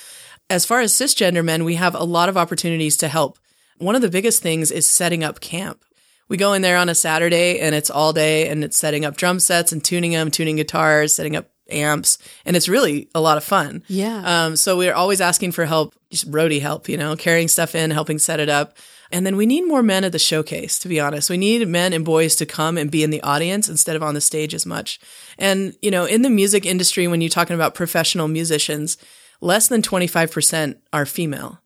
[0.49, 3.39] As far as cisgender men, we have a lot of opportunities to help.
[3.77, 5.85] One of the biggest things is setting up camp.
[6.33, 9.19] We go in there on a Saturday and it's all day and it's setting up
[9.19, 12.17] drum sets and tuning them, tuning guitars, setting up amps,
[12.47, 13.83] and it's really a lot of fun.
[13.87, 14.23] Yeah.
[14.47, 17.91] Um, so we're always asking for help, just roadie help, you know, carrying stuff in,
[17.91, 18.79] helping set it up.
[19.11, 21.29] And then we need more men at the showcase, to be honest.
[21.29, 24.15] We need men and boys to come and be in the audience instead of on
[24.15, 25.01] the stage as much.
[25.37, 28.97] And, you know, in the music industry, when you're talking about professional musicians,
[29.43, 31.62] less than 25% are female.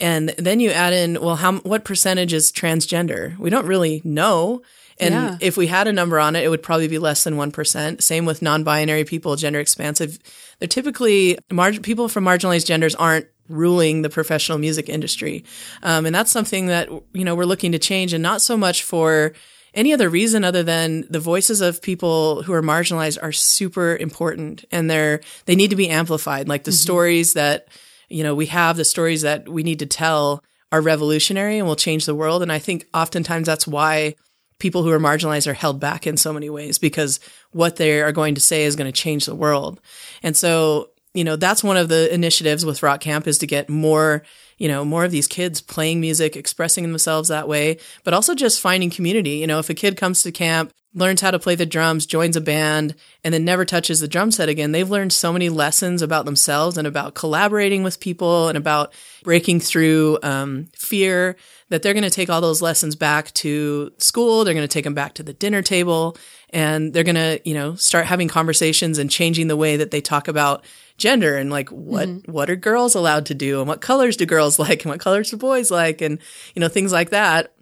[0.00, 3.36] And then you add in, well, how, what percentage is transgender?
[3.38, 4.62] We don't really know.
[5.00, 5.36] And Yeah.
[5.40, 8.02] if we had a number on it, it would probably be less than 1%.
[8.02, 10.18] Same with non-binary people, gender expansive.
[10.58, 11.38] They're typically,
[11.82, 15.44] people from marginalized genders aren't ruling the professional music industry.
[15.82, 18.82] Um, and that's something that, you know, we're looking to change and not so much
[18.82, 19.32] for
[19.74, 24.64] any other reason other than the voices of people who are marginalized are super important
[24.70, 26.48] and they're, they need to be amplified.
[26.48, 27.68] Like the stories that,
[28.08, 30.42] you know, we have, the stories that we need to tell
[30.72, 32.42] are revolutionary and will change the world.
[32.42, 34.14] And I think oftentimes that's why
[34.58, 37.20] people who are marginalized are held back in so many ways because
[37.52, 39.80] what they are going to say is going to change the world.
[40.22, 43.68] And so, you know, that's one of the initiatives with Rock Camp is to get
[43.68, 44.22] more,
[44.58, 48.60] you know, more of these kids playing music, expressing themselves that way, but also just
[48.60, 49.36] finding community.
[49.38, 52.36] You know, if a kid comes to camp, learns how to play the drums, joins
[52.36, 56.02] a band, and then never touches the drum set again, they've learned so many lessons
[56.02, 58.92] about themselves and about collaborating with people and about
[59.22, 61.36] breaking through um, fear
[61.68, 64.44] that they're going to take all those lessons back to school.
[64.44, 66.16] They're going to take them back to the dinner table
[66.50, 70.00] and they're going to, you know, start having conversations and changing the way that they
[70.00, 70.64] talk about
[70.98, 72.30] gender and like what, mm-hmm.
[72.30, 75.30] what are girls allowed to do and what colors do girls like and what colors
[75.30, 76.18] do boys like and,
[76.54, 77.54] you know, things like that.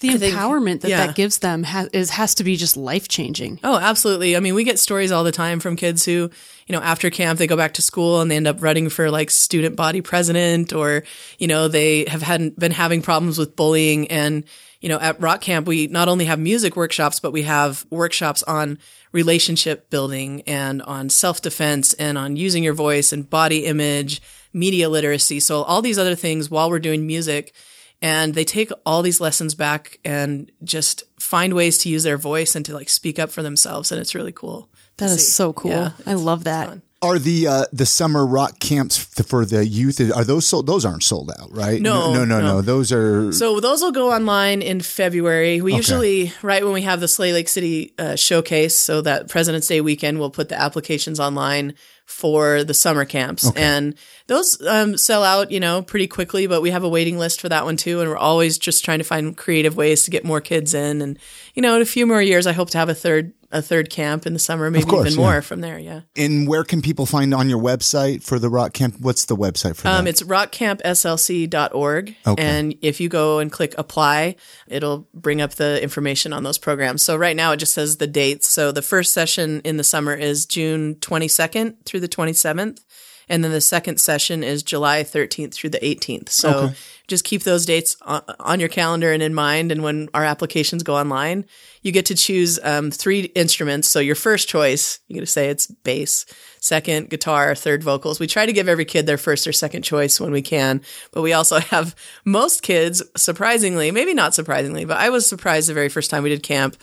[0.00, 1.06] The I think- empowerment that yeah.
[1.06, 3.60] that gives them has, is has to be just life changing.
[3.64, 4.36] Oh, absolutely.
[4.36, 6.30] I mean, we get stories all the time from kids who,
[6.66, 9.10] you know, after camp, they go back to school and they end up running for
[9.10, 11.04] like student body president or,
[11.38, 14.08] you know, they have had been having problems with bullying.
[14.08, 14.44] And,
[14.84, 18.42] you know, at Rock Camp, we not only have music workshops, but we have workshops
[18.42, 18.78] on
[19.12, 24.20] relationship building and on self defense and on using your voice and body image,
[24.52, 25.40] media literacy.
[25.40, 27.54] So all these other things while we're doing music.
[28.02, 32.54] And they take all these lessons back and just find ways to use their voice
[32.54, 33.90] and to like speak up for themselves.
[33.90, 34.68] And it's really cool.
[34.98, 35.70] That is so cool.
[35.70, 36.78] Yeah, I love that.
[37.04, 40.00] Are the uh, the summer rock camps for the youth?
[40.00, 40.66] Are those sold?
[40.66, 41.80] Those aren't sold out, right?
[41.80, 42.46] No, no, no, no.
[42.46, 42.60] no.
[42.62, 45.60] Those are So those will go online in February.
[45.60, 49.66] We usually, right when we have the Slay Lake City uh, showcase, so that President's
[49.66, 51.74] Day weekend, we'll put the applications online
[52.06, 53.50] for the summer camps.
[53.56, 53.94] And
[54.26, 57.48] those um, sell out, you know, pretty quickly, but we have a waiting list for
[57.48, 58.00] that one too.
[58.00, 61.00] And we're always just trying to find creative ways to get more kids in.
[61.00, 61.18] And,
[61.54, 63.88] you know, in a few more years, I hope to have a third, a third
[63.88, 65.26] camp in the summer, maybe course, even yeah.
[65.26, 65.78] more from there.
[65.78, 66.00] Yeah.
[66.16, 68.96] And where can people find on your website for the rock camp?
[68.98, 70.10] What's the website for Um, that?
[70.10, 72.16] it's rockcampslc.org.
[72.26, 72.42] Okay.
[72.42, 74.36] And if you go and click apply,
[74.66, 77.02] it'll bring up the information on those programs.
[77.02, 78.48] So right now it just says the dates.
[78.48, 82.80] So the first session in the summer is June 22nd through the 27th.
[83.28, 86.28] And then the second session is July 13th through the 18th.
[86.28, 86.72] So
[87.06, 89.70] just keep those dates on, on your calendar and in mind.
[89.70, 91.44] And when our applications go online,
[91.82, 93.88] you get to choose um, three instruments.
[93.88, 96.24] So your first choice, you get to say it's bass,
[96.60, 98.18] second guitar, third vocals.
[98.18, 100.80] We try to give every kid their first or second choice when we can,
[101.12, 105.74] but we also have most kids, surprisingly, maybe not surprisingly, but I was surprised the
[105.74, 106.76] very first time we did camp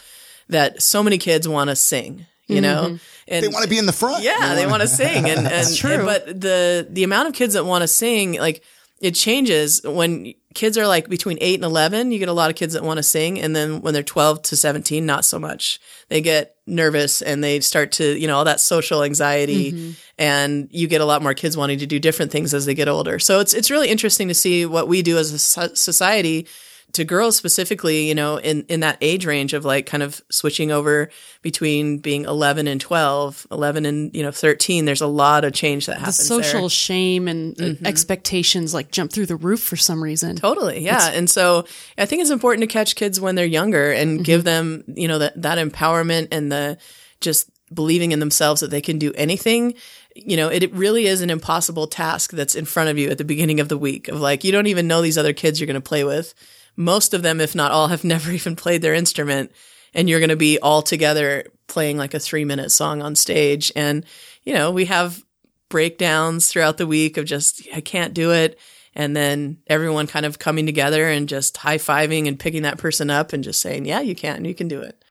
[0.50, 2.26] that so many kids want to sing.
[2.48, 4.26] You know, and they want to be in the front.
[4.26, 6.04] yeah, they want to sing, and, and true.
[6.04, 8.62] but the the amount of kids that want to sing, like
[9.02, 12.12] it changes when kids are like between eight and eleven.
[12.12, 14.44] You get a lot of kids that want to sing, and then when they're twelve
[14.44, 15.80] to seventeen, not so much.
[16.10, 19.92] They get nervous and they start to, you know, all that social anxiety, mm-hmm.
[20.20, 22.88] and you get a lot more kids wanting to do different things as they get
[22.88, 23.18] older.
[23.18, 25.40] So it's it's really interesting to see what we do as a
[25.76, 26.48] society
[26.94, 30.72] to girls specifically, you know, in, in that age range of like kind of switching
[30.72, 31.10] over
[31.42, 35.86] between being 11 and 12, 11 and, you know, 13, there's a lot of change
[35.86, 36.70] that The happens social there.
[36.70, 40.36] shame and uh, expectations like jump through the roof for some reason.
[40.36, 40.80] Totally.
[40.84, 41.12] Yeah.
[41.14, 41.66] and so
[41.98, 45.20] I think it's important to catch kids when they're younger and give them, you know,
[45.20, 46.78] that, that empowerment and the
[47.22, 49.76] just believing in themselves that they can do anything.
[50.16, 53.18] You know, it, it really is an impossible task that's in front of you at
[53.18, 55.68] the beginning of the week of like, you don't even know these other kids you're
[55.68, 56.34] going to play with.
[56.82, 59.52] Most of them, if not all, have never even played their instrument
[59.94, 63.72] and you're going to be all together playing like a three minute song on stage.
[63.76, 64.06] And,
[64.44, 65.24] you know, we have
[65.70, 68.60] breakdowns throughout the week of just, I can't do it.
[68.94, 73.10] And then everyone kind of coming together and just high fiving and picking that person
[73.10, 75.02] up and just saying, yeah, you can, you can do it.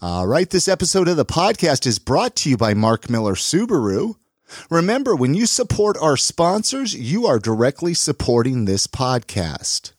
[0.00, 0.48] All right.
[0.48, 4.14] This episode of the podcast is brought to you by Mark Miller Subaru.
[4.70, 9.93] Remember, when you support our sponsors, you are directly supporting this podcast.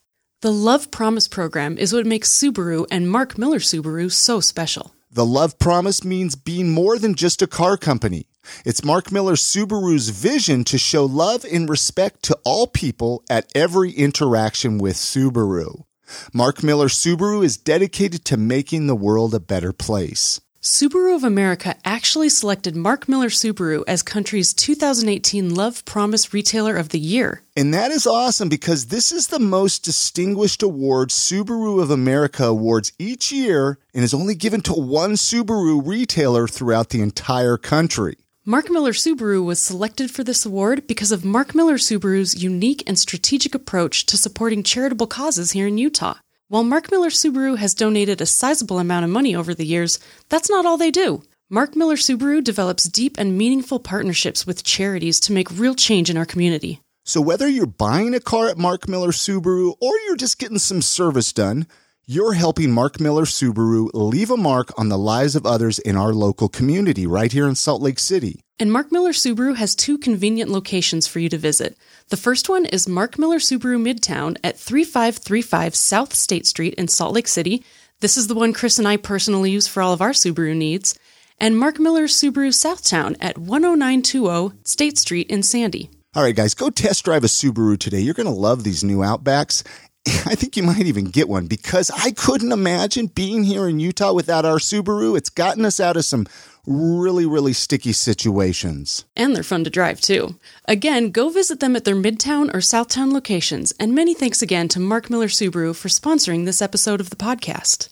[0.45, 4.93] The Love Promise program is what makes Subaru and Mark Miller Subaru so special.
[5.11, 8.27] The Love Promise means being more than just a car company.
[8.63, 13.89] It's Mark Miller Subaru's vision to show love and respect to all people at every
[13.89, 15.85] interaction with Subaru.
[16.31, 20.41] Mark Miller Subaru is dedicated to making the world a better place.
[20.65, 26.89] Subaru of America actually selected Mark Miller Subaru as country's 2018 Love Promise Retailer of
[26.89, 27.43] the Year.
[27.55, 32.91] And that is awesome because this is the most distinguished award Subaru of America awards
[32.97, 38.17] each year and is only given to one Subaru retailer throughout the entire country.
[38.43, 42.97] Mark Miller Subaru was selected for this award because of Mark Miller Subaru's unique and
[42.97, 46.15] strategic approach to supporting charitable causes here in Utah.
[46.47, 49.97] While Mark Miller Subaru has donated a sizable amount of money over the years,
[50.29, 51.23] that's not all they do.
[51.49, 56.17] Mark Miller Subaru develops deep and meaningful partnerships with charities to make real change in
[56.17, 56.81] our community.
[57.03, 60.83] So whether you're buying a car at Mark Miller Subaru or you're just getting some
[60.83, 61.65] service done,
[62.07, 66.13] you're helping Mark Miller Subaru leave a mark on the lives of others in our
[66.13, 68.41] local community right here in Salt Lake City.
[68.59, 71.75] And Mark Miller Subaru has two convenient locations for you to visit.
[72.09, 77.15] The first one is Mark Miller Subaru Midtown at 3535 South State Street in Salt
[77.15, 77.63] Lake City.
[78.01, 80.97] This is the one Chris and I personally use for all of our Subaru needs.
[81.39, 85.89] And Mark Miller Subaru Southtown at 10920 State Street in Sandy.
[86.15, 87.99] All right, guys, go test drive a Subaru today.
[87.99, 89.63] You're going to love these new Outbacks.
[90.25, 94.13] I think you might even get one because I couldn't imagine being here in Utah
[94.13, 95.17] without our Subaru.
[95.17, 96.27] It's gotten us out of some
[96.67, 99.05] really, really sticky situations.
[99.15, 100.39] And they're fun to drive too.
[100.67, 103.71] Again, go visit them at their Midtown or Southtown locations.
[103.79, 107.89] And many thanks again to Mark Miller Subaru for sponsoring this episode of the podcast.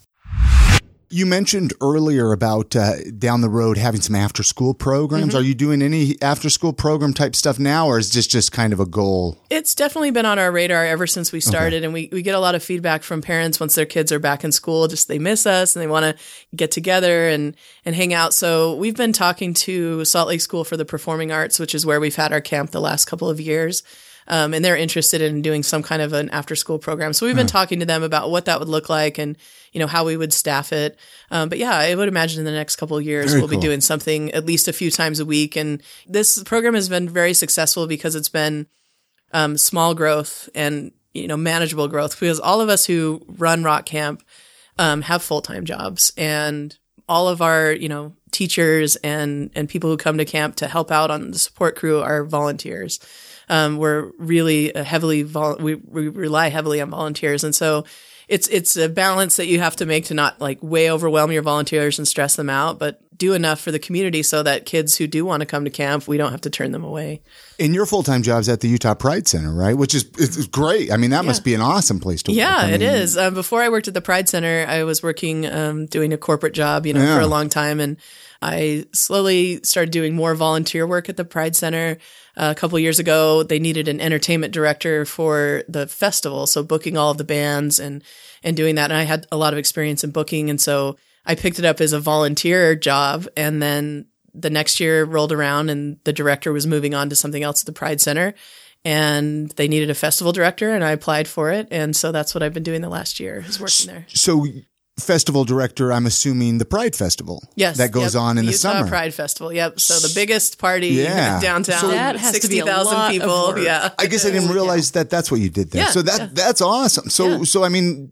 [1.14, 5.36] You mentioned earlier about uh, down the road having some after school programs.
[5.36, 8.74] Are you doing any after school program type stuff now, or is this just kind
[8.74, 9.38] of a goal?
[9.52, 12.40] It's definitely been on our radar ever since we started, and we, we get a
[12.40, 14.88] lot of feedback from parents once their kids are back in school.
[14.88, 16.24] Just they miss us and they want to
[16.56, 18.34] get together and and hang out.
[18.34, 22.00] So we've been talking to Salt Lake School for the Performing Arts, which is where
[22.00, 23.84] we've had our camp the last couple of years.
[24.28, 27.14] Um, and they're interested in doing some kind of an after school program.
[27.14, 29.38] So we've been talking to them about what that would look like and,
[29.72, 30.98] you know, how we would staff it.
[31.30, 33.60] Um, but yeah, I would imagine in the next couple of years, Very we'll cool.
[33.60, 35.56] be doing something at least a few times a week.
[35.56, 38.68] And this program has been very successful because it's been,
[39.34, 43.86] um, small growth and, you know, manageable growth because all of us who run Rock
[43.86, 44.24] Camp,
[44.80, 49.98] um, have full-time jobs and all of our, you know, teachers and and people who
[49.98, 53.00] come to camp to help out on the support crew are volunteers.
[53.50, 57.86] Um, we're really heavily vol- we, we rely heavily on volunteers, and so
[58.28, 61.42] it's it's a balance that you have to make to not like way overwhelm your
[61.42, 65.08] volunteers and stress them out, but do enough for the community so that kids who
[65.08, 67.22] do want to come to camp, we don't have to turn them away.
[67.60, 69.78] And your full time job's at the Utah Pride Center, right?
[69.78, 70.92] Which is is great.
[70.92, 71.28] I mean, that yeah.
[71.28, 72.70] must be an awesome place to yeah, work.
[72.70, 73.18] Yeah, it is.
[73.18, 76.54] Um, before I worked at the Pride Center, I was working um, doing a corporate
[76.54, 77.16] job, you know, yeah.
[77.16, 77.98] for a long time, and
[78.44, 81.98] I slowly started doing more volunteer work at the Pride Center.
[82.36, 86.98] Uh, a couple years ago, they needed an entertainment director for the festival, so booking
[86.98, 88.04] all of the bands and
[88.44, 88.92] and doing that.
[88.92, 91.80] And I had a lot of experience in booking, and so I picked it up
[91.80, 93.28] as a volunteer job.
[93.38, 97.44] And then the next year rolled around, and the director was moving on to something
[97.44, 98.34] else at the Pride Center,
[98.84, 102.44] and they needed a festival director, and I applied for it, and so that's what
[102.44, 104.06] I've been doing the last year is working there.
[104.10, 104.46] So
[104.98, 107.44] festival director, I'm assuming the Pride Festival.
[107.56, 107.78] Yes.
[107.78, 108.22] That goes yep.
[108.22, 108.88] on in the, the summer.
[108.88, 109.52] Pride Festival.
[109.52, 109.80] Yep.
[109.80, 111.40] So the biggest party yeah.
[111.40, 111.80] downtown.
[111.80, 113.60] So that has 60,000 people.
[113.60, 113.90] Yeah.
[113.98, 115.02] I guess I didn't realize yeah.
[115.04, 115.84] that that's what you did there.
[115.84, 116.28] Yeah, so that yeah.
[116.32, 117.10] that's awesome.
[117.10, 118.12] So so I mean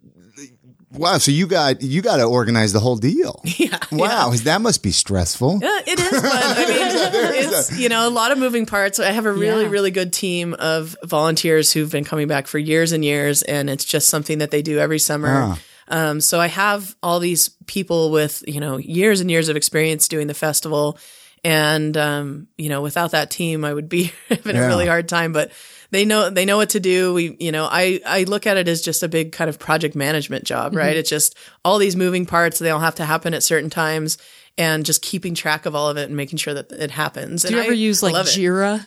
[0.93, 3.41] Wow, so you got you got to organize the whole deal.
[3.61, 3.77] Yeah.
[3.91, 5.59] Wow, that must be stressful.
[5.61, 6.09] Yeah, it is.
[6.09, 6.77] But I mean,
[7.53, 8.99] it's you know a lot of moving parts.
[8.99, 12.91] I have a really really good team of volunteers who've been coming back for years
[12.91, 15.43] and years, and it's just something that they do every summer.
[15.43, 15.55] Uh-huh.
[15.91, 20.07] Um, so I have all these people with, you know, years and years of experience
[20.07, 20.97] doing the festival.
[21.43, 24.63] And, um, you know, without that team, I would be having yeah.
[24.63, 25.51] a really hard time, but
[25.89, 27.13] they know, they know what to do.
[27.13, 29.95] We, you know, I, I look at it as just a big kind of project
[29.95, 30.91] management job, right?
[30.91, 30.99] Mm-hmm.
[30.99, 32.59] It's just all these moving parts.
[32.59, 34.17] They all have to happen at certain times
[34.57, 37.43] and just keeping track of all of it and making sure that it happens.
[37.43, 38.85] Do and you ever I use like Jira?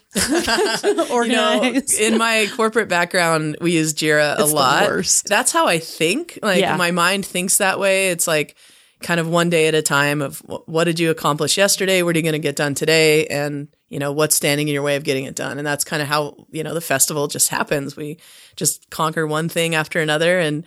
[1.11, 1.21] Organize.
[1.25, 4.89] You know, in my corporate background, we use Jira it's a lot.
[5.27, 6.39] That's how I think.
[6.43, 6.77] Like yeah.
[6.77, 8.11] my mind thinks that way.
[8.11, 8.57] It's like
[9.03, 12.03] kind of one day at a time of what did you accomplish yesterday?
[12.03, 13.27] What are you going to get done today?
[13.27, 15.59] And you know what's standing in your way of getting it done.
[15.59, 17.97] And that's kind of how you know the festival just happens.
[17.97, 18.19] We
[18.57, 20.65] just conquer one thing after another and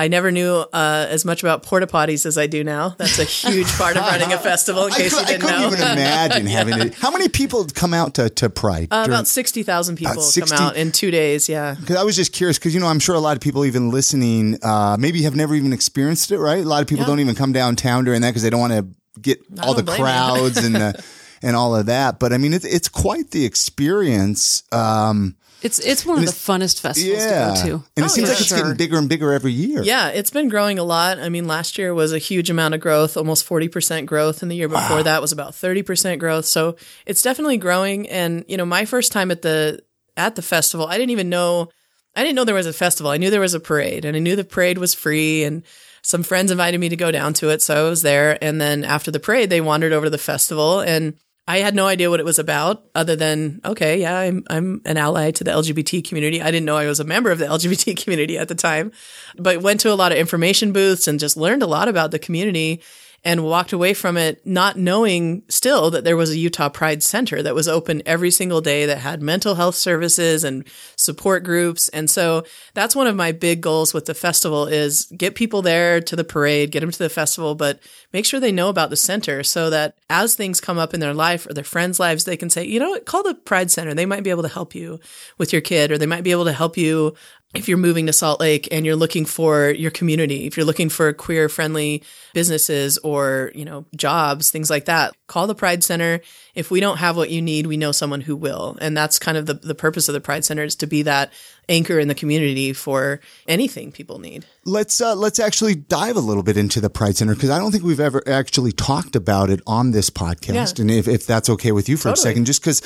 [0.00, 2.94] I never knew uh, as much about porta potties as I do now.
[2.96, 4.86] That's a huge part of running a festival.
[4.86, 6.52] In case I, you didn't I couldn't know, even imagine yeah.
[6.52, 6.94] having it.
[6.94, 8.88] How many people come out to, to Pride?
[8.90, 10.56] Uh, about sixty thousand people 60?
[10.56, 11.50] come out in two days.
[11.50, 13.66] Yeah, because I was just curious because you know I'm sure a lot of people
[13.66, 16.38] even listening uh, maybe have never even experienced it.
[16.38, 17.08] Right, a lot of people yeah.
[17.08, 20.56] don't even come downtown during that because they don't want to get all the crowds
[20.64, 21.04] and the
[21.42, 22.18] and all of that.
[22.18, 24.62] But I mean, it's it's quite the experience.
[24.72, 27.54] Um, it's it's one of the funnest festivals yeah.
[27.54, 27.74] to go to.
[27.74, 28.32] And it oh, seems yeah.
[28.32, 28.58] like it's sure.
[28.58, 29.82] getting bigger and bigger every year.
[29.82, 31.18] Yeah, it's been growing a lot.
[31.18, 34.42] I mean, last year was a huge amount of growth, almost 40% growth.
[34.42, 35.02] And the year before wow.
[35.02, 36.46] that was about 30% growth.
[36.46, 38.08] So it's definitely growing.
[38.08, 39.82] And, you know, my first time at the
[40.16, 41.70] at the festival, I didn't even know
[42.16, 43.10] I didn't know there was a festival.
[43.10, 45.62] I knew there was a parade and I knew the parade was free and
[46.02, 48.42] some friends invited me to go down to it, so I was there.
[48.42, 51.14] And then after the parade, they wandered over to the festival and
[51.50, 54.96] I had no idea what it was about other than, okay, yeah, I'm, I'm an
[54.96, 56.40] ally to the LGBT community.
[56.40, 58.92] I didn't know I was a member of the LGBT community at the time,
[59.36, 62.20] but went to a lot of information booths and just learned a lot about the
[62.20, 62.80] community
[63.22, 67.42] and walked away from it not knowing still that there was a Utah Pride Center
[67.42, 70.64] that was open every single day that had mental health services and
[70.96, 71.90] support groups.
[71.90, 76.00] And so that's one of my big goals with the festival is get people there
[76.00, 77.78] to the parade, get them to the festival, but
[78.12, 81.14] make sure they know about the center so that as things come up in their
[81.14, 83.92] life or their friends' lives, they can say, you know, what, call the Pride Center.
[83.92, 84.98] They might be able to help you
[85.36, 87.14] with your kid or they might be able to help you
[87.52, 90.88] if you're moving to Salt Lake and you're looking for your community, if you're looking
[90.88, 96.20] for queer friendly businesses or, you know, jobs, things like that, call the Pride Center.
[96.54, 98.78] If we don't have what you need, we know someone who will.
[98.80, 101.32] And that's kind of the, the purpose of the Pride Center is to be that
[101.68, 104.46] anchor in the community for anything people need.
[104.64, 107.72] Let's uh, let's actually dive a little bit into the Pride Center because I don't
[107.72, 110.78] think we've ever actually talked about it on this podcast.
[110.78, 110.82] Yeah.
[110.82, 112.12] And if, if that's okay with you for totally.
[112.12, 112.80] a second, just because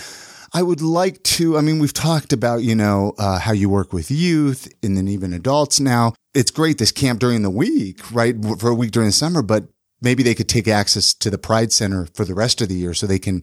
[0.55, 1.59] I would like to.
[1.59, 5.09] I mean, we've talked about, you know, uh, how you work with youth and then
[5.09, 6.15] even adults now.
[6.33, 8.37] It's great this camp during the week, right?
[8.61, 9.65] For a week during the summer, but
[10.01, 12.95] maybe they could take access to the Pride Center for the rest of the year
[12.95, 13.43] so they can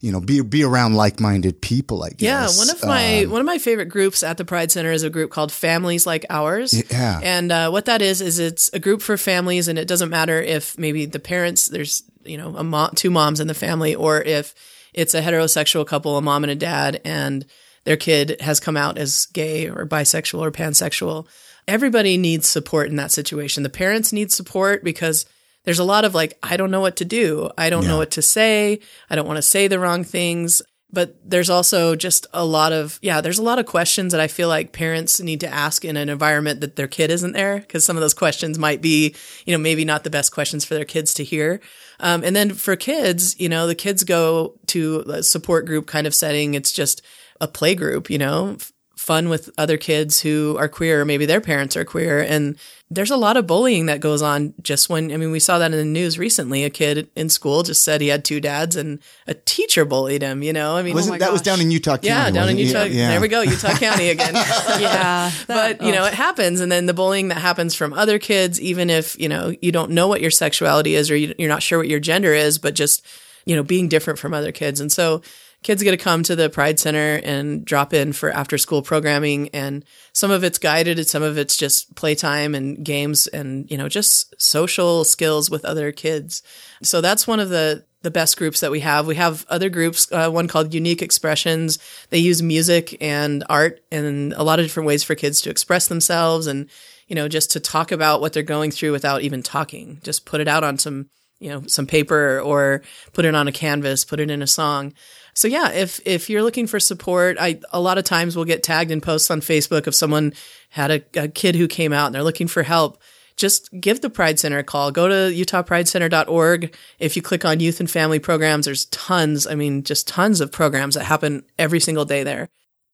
[0.00, 2.02] you know, be be around like minded people.
[2.02, 2.20] I guess.
[2.20, 5.02] Yeah, one of my um, one of my favorite groups at the Pride Center is
[5.02, 6.74] a group called Families Like Ours.
[6.92, 10.10] Yeah, and uh, what that is is it's a group for families, and it doesn't
[10.10, 13.94] matter if maybe the parents there's you know a mom, two moms in the family,
[13.94, 14.54] or if
[14.94, 17.44] it's a heterosexual couple, a mom and a dad, and
[17.84, 21.26] their kid has come out as gay or bisexual or pansexual.
[21.68, 23.62] Everybody needs support in that situation.
[23.62, 25.26] The parents need support because
[25.64, 27.50] there's a lot of like, I don't know what to do.
[27.56, 27.90] I don't yeah.
[27.90, 28.80] know what to say.
[29.08, 30.62] I don't want to say the wrong things.
[30.94, 34.28] but there's also just a lot of yeah there's a lot of questions that i
[34.28, 37.84] feel like parents need to ask in an environment that their kid isn't there because
[37.84, 39.14] some of those questions might be
[39.44, 41.60] you know maybe not the best questions for their kids to hear
[42.04, 46.06] um, and then for kids you know the kids go to a support group kind
[46.06, 46.54] of setting.
[46.54, 47.02] It's just
[47.40, 48.56] a play group you know
[48.96, 51.04] fun with other kids who are queer.
[51.04, 52.20] Maybe their parents are queer.
[52.20, 52.56] And
[52.94, 55.72] there's a lot of bullying that goes on just when I mean we saw that
[55.72, 59.00] in the news recently a kid in school just said he had two dads and
[59.26, 61.96] a teacher bullied him you know I mean Wasn't, oh that was down in Utah
[61.96, 62.56] County yeah down in?
[62.56, 63.08] Utah Yeah.
[63.08, 64.34] there we go Utah County again
[64.80, 65.30] Yeah.
[65.46, 65.94] but you oh.
[65.94, 69.28] know it happens and then the bullying that happens from other kids even if you
[69.28, 72.00] know you don't know what your sexuality is or you, you're not sure what your
[72.00, 73.04] gender is but just
[73.44, 75.20] you know being different from other kids and so
[75.64, 79.48] kids get to come to the pride center and drop in for after school programming
[79.48, 83.76] and some of it's guided and some of it's just playtime and games and you
[83.76, 86.42] know just social skills with other kids
[86.82, 89.06] so that's one of the the best groups that we have.
[89.06, 91.78] We have other groups, uh, one called Unique Expressions.
[92.10, 95.88] They use music and art and a lot of different ways for kids to express
[95.88, 96.68] themselves and,
[97.08, 100.00] you know, just to talk about what they're going through without even talking.
[100.04, 101.08] Just put it out on some,
[101.40, 102.82] you know, some paper or
[103.14, 104.92] put it on a canvas, put it in a song.
[105.34, 108.62] So yeah, if if you're looking for support, I a lot of times we'll get
[108.62, 110.32] tagged in posts on Facebook if someone
[110.70, 113.00] had a, a kid who came out and they're looking for help
[113.36, 114.90] just give the Pride Center a call.
[114.92, 116.74] Go to utahpridecenter.org.
[116.98, 120.52] If you click on youth and family programs, there's tons, I mean, just tons of
[120.52, 122.48] programs that happen every single day there.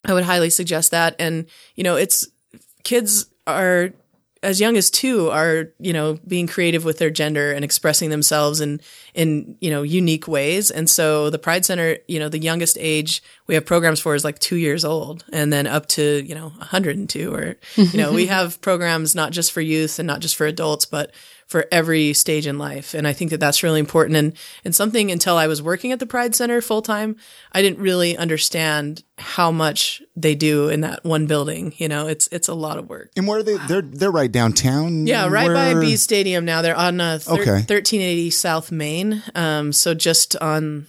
[0.05, 1.14] I would highly suggest that.
[1.18, 2.26] And, you know, it's
[2.84, 3.91] kids are
[4.43, 8.61] as young as two are, you know, being creative with their gender and expressing themselves
[8.61, 8.80] in,
[9.14, 10.70] in, you know, unique ways.
[10.70, 14.24] And so the Pride Center, you know, the youngest age we have programs for is
[14.24, 18.26] like two years old and then up to, you know, 102 or, you know, we
[18.28, 21.12] have programs not just for youth and not just for adults, but
[21.51, 22.94] for every stage in life.
[22.94, 24.16] And I think that that's really important.
[24.16, 24.32] And,
[24.64, 27.16] and something until I was working at the Pride Center full time,
[27.51, 31.74] I didn't really understand how much they do in that one building.
[31.76, 33.11] You know, it's, it's a lot of work.
[33.16, 33.57] And where are they?
[33.66, 35.09] They're they're right downtown.
[35.09, 36.62] Yeah, right by B Stadium now.
[36.62, 37.51] They're on uh, thir- Okay.
[37.51, 39.20] 1380 South Main.
[39.34, 40.86] Um, so just on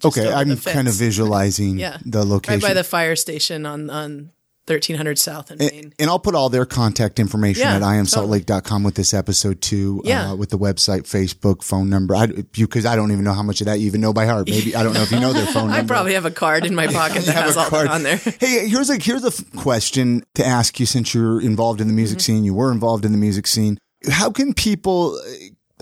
[0.00, 1.98] just Okay, I'm kind of visualizing Yeah.
[2.04, 2.58] the location.
[2.60, 4.30] right by the fire station on on
[4.70, 5.92] 1300 South and Main.
[5.98, 10.00] and I'll put all their contact information Yeah, at iamsaltlake.com with this episode too.
[10.04, 10.30] Yeah.
[10.30, 12.14] Uh, with the website, Facebook, phone number.
[12.14, 14.48] I, because I don't even know how much of that you even know by heart.
[14.48, 15.76] Maybe I don't know if you know their phone number.
[15.82, 17.88] I probably have a card in my pocket that has all card.
[17.88, 18.16] that on there.
[18.40, 22.18] Hey, here's a here's a question to ask you since you're involved in the music
[22.18, 22.20] Mm-hmm.
[22.36, 22.44] scene.
[22.44, 23.78] You were involved in the music scene.
[24.10, 25.20] How can people?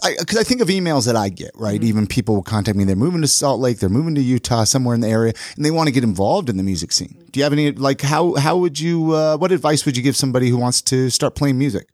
[0.02, 1.80] Because I, think of emails that I get, right?
[1.80, 1.88] Mm-hmm.
[1.88, 2.84] Even people will contact me.
[2.84, 3.78] They're moving to Salt Lake.
[3.78, 6.56] They're moving to Utah, somewhere in the area, and they want to get involved in
[6.56, 7.16] the music scene.
[7.30, 9.12] Do you have any like how how would you?
[9.12, 11.88] Uh, what advice would you give somebody who wants to start playing music?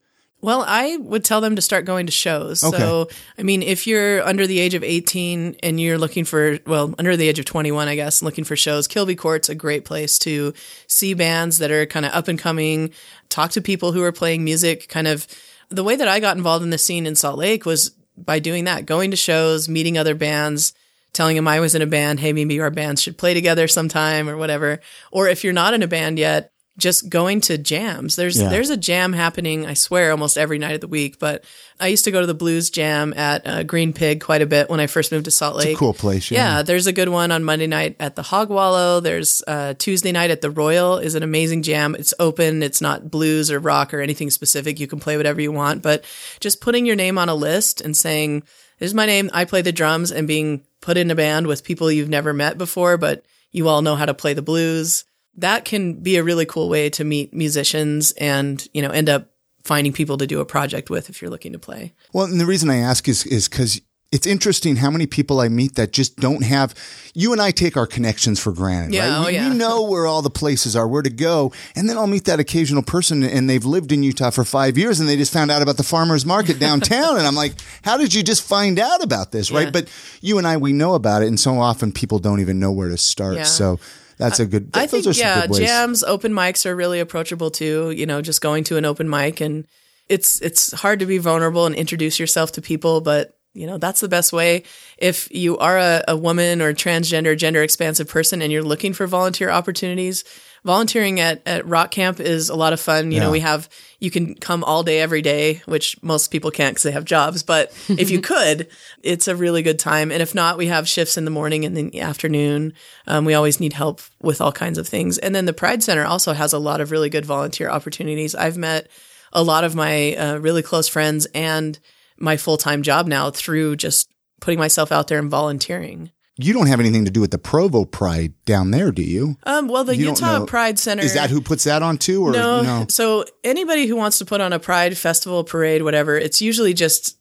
[0.44, 2.62] Well, I would tell them to start going to shows.
[2.62, 2.76] Okay.
[2.76, 6.94] So, I mean, if you're under the age of 18 and you're looking for, well,
[6.98, 10.18] under the age of 21, I guess, looking for shows, Kilby Court's a great place
[10.18, 10.52] to
[10.86, 12.92] see bands that are kind of up and coming,
[13.30, 14.90] talk to people who are playing music.
[14.90, 15.26] Kind of
[15.74, 18.64] the way that I got involved in the scene in Salt Lake was by doing
[18.64, 20.72] that, going to shows, meeting other bands,
[21.12, 22.20] telling them I was in a band.
[22.20, 24.80] Hey, maybe our bands should play together sometime or whatever.
[25.10, 28.16] Or if you're not in a band yet, just going to jams.
[28.16, 28.48] There's Yeah.
[28.48, 29.64] there's a jam happening.
[29.64, 31.18] I swear, almost every night of the week.
[31.20, 31.44] But
[31.78, 34.68] I used to go to the blues jam at uh, Green Pig quite a bit
[34.68, 35.76] when I first moved to Salt Lake.
[35.78, 36.56] cool place, yeah.
[36.56, 38.98] Yeah, there's a good one on Monday night at the Hog Wallow.
[39.00, 41.94] There's uh, Tuesday night at the Royal is an amazing jam.
[41.96, 42.62] It's open.
[42.62, 44.80] It's not blues or rock or anything specific.
[44.80, 45.80] You can play whatever you want.
[45.82, 46.04] But
[46.40, 48.42] just putting your name on a list and saying,
[48.80, 49.30] "This is my name.
[49.32, 52.58] I play the drums," and being put in a band with people you've never met
[52.58, 55.04] before, but you all know how to play the blues
[55.36, 59.30] that can be a really cool way to meet musicians and, you know, end up
[59.64, 61.92] finding people to do a project with if you're looking to play.
[62.12, 63.80] Well, and the reason I ask is is because
[64.12, 66.72] it's interesting how many people I meet that just don't have.
[67.14, 69.18] You and I take our connections for granted, Yeah, right?
[69.18, 69.48] oh, we, yeah.
[69.50, 72.38] we know where all the places are, where to go, and then I'll meet that
[72.38, 75.62] occasional person, and they've lived in Utah for five years, and they just found out
[75.62, 79.32] about the farmers market downtown, and I'm like, how did you just find out about
[79.32, 79.72] this, right?
[79.72, 79.88] But
[80.20, 82.90] you and I, we know about it, and so often people don't even know where
[82.90, 83.34] to start.
[83.36, 83.42] Yeah.
[83.42, 83.80] So
[84.16, 84.70] that's a good.
[84.74, 87.90] I those think, yeah, jams, open mics are really approachable too.
[87.90, 89.66] You know, just going to an open mic and
[90.08, 94.00] it's, it's hard to be vulnerable and introduce yourself to people, but you know, that's
[94.00, 94.64] the best way.
[94.98, 99.06] If you are a, a woman or transgender, gender expansive person and you're looking for
[99.06, 100.24] volunteer opportunities,
[100.64, 103.10] volunteering at, at rock camp is a lot of fun.
[103.10, 103.24] You Yeah.
[103.24, 103.68] know, we have,
[104.00, 107.42] you can come all day, every day, which most people can't because they have jobs.
[107.42, 108.68] But if you could,
[109.02, 110.10] it's a really good time.
[110.10, 112.72] And if not, we have shifts in the morning and the afternoon.
[113.06, 115.18] Um, we always need help with all kinds of things.
[115.18, 118.34] And then the Pride Center also has a lot of really good volunteer opportunities.
[118.34, 118.88] I've met
[119.32, 121.78] a lot of my uh, really close friends and
[122.16, 124.08] my full time job now through just
[124.40, 126.10] putting myself out there and volunteering.
[126.36, 129.36] You don't have anything to do with the Provo Pride down there, do you?
[129.44, 132.32] Um, well, the You Utah Pride Center Is that who puts that on too, or
[132.32, 132.86] no, no?
[132.88, 137.16] So anybody who wants to put on a pride festival, parade, whatever, it's usually just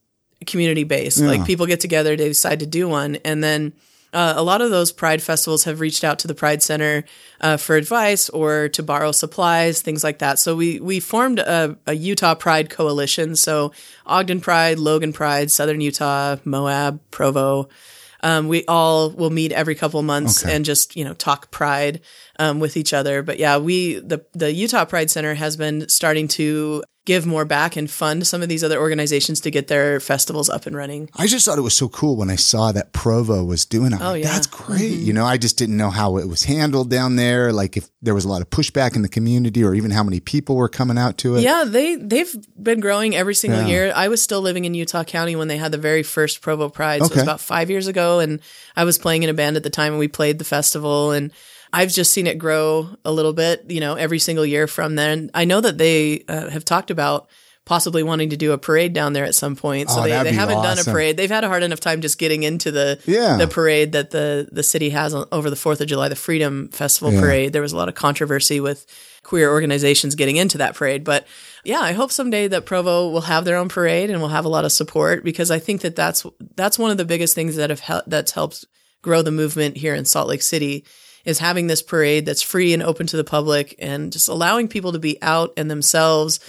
[0.47, 1.19] community based.
[1.19, 3.73] Like people get together, they decide to do one, and then
[4.13, 7.03] uh, a lot of those pride festivals have reached out to the Pride Center
[7.41, 10.37] uh, for advice or to borrow supplies, things like that.
[10.37, 13.35] So we we formed a, a Utah Pride coalition.
[13.35, 13.73] So
[14.05, 17.69] Ogden Pride, Logan Pride, Southern Utah, Moab, Provo.
[18.23, 20.55] Um, we all will meet every couple months Okay.
[20.55, 21.99] and just you know talk pride
[22.39, 23.21] um, with each other.
[23.21, 27.75] But yeah, we the the Utah Pride Center has been starting to give more back
[27.75, 31.09] and fund some of these other organizations to get their festivals up and running.
[31.15, 33.99] I just thought it was so cool when I saw that Provo was doing it.
[34.01, 34.31] Oh, like, yeah.
[34.31, 34.93] That's great.
[34.93, 35.05] Mm-hmm.
[35.05, 37.51] You know, I just didn't know how it was handled down there.
[37.51, 40.19] Like if there was a lot of pushback in the community or even how many
[40.19, 41.41] people were coming out to it.
[41.41, 43.67] Yeah, they they've been growing every single Yeah.
[43.67, 43.93] year.
[43.95, 47.01] I was still living in Utah County when they had the very first Provo Pride.
[47.01, 48.39] So it was about five years ago, and
[48.75, 51.11] I was playing in a band at the time, and we played the festival.
[51.11, 51.31] And
[51.73, 55.31] I've just seen it grow a little bit, you know, every single year from then.
[55.33, 57.27] I know that they uh, have talked about
[57.65, 59.89] possibly wanting to do a parade down there at some point.
[59.89, 61.15] So Oh, they, they haven't done a parade.
[61.15, 63.37] They've had a hard enough time just getting into the Yeah.
[63.37, 66.67] the parade that the the city has on, over the Fourth of July, the Freedom
[66.69, 67.21] Festival Yeah.
[67.21, 67.53] parade.
[67.53, 68.85] There was a lot of controversy with
[69.23, 71.25] queer organizations getting into that parade, but
[71.63, 74.49] yeah, I hope someday that Provo will have their own parade and will have a
[74.49, 76.25] lot of support because I think that that's
[76.57, 78.65] that's one of the biggest things that have hel- that's helped
[79.01, 80.83] grow the movement here in Salt Lake City
[81.25, 84.91] is having this parade that's free and open to the public and just allowing people
[84.91, 86.39] to be out and themselves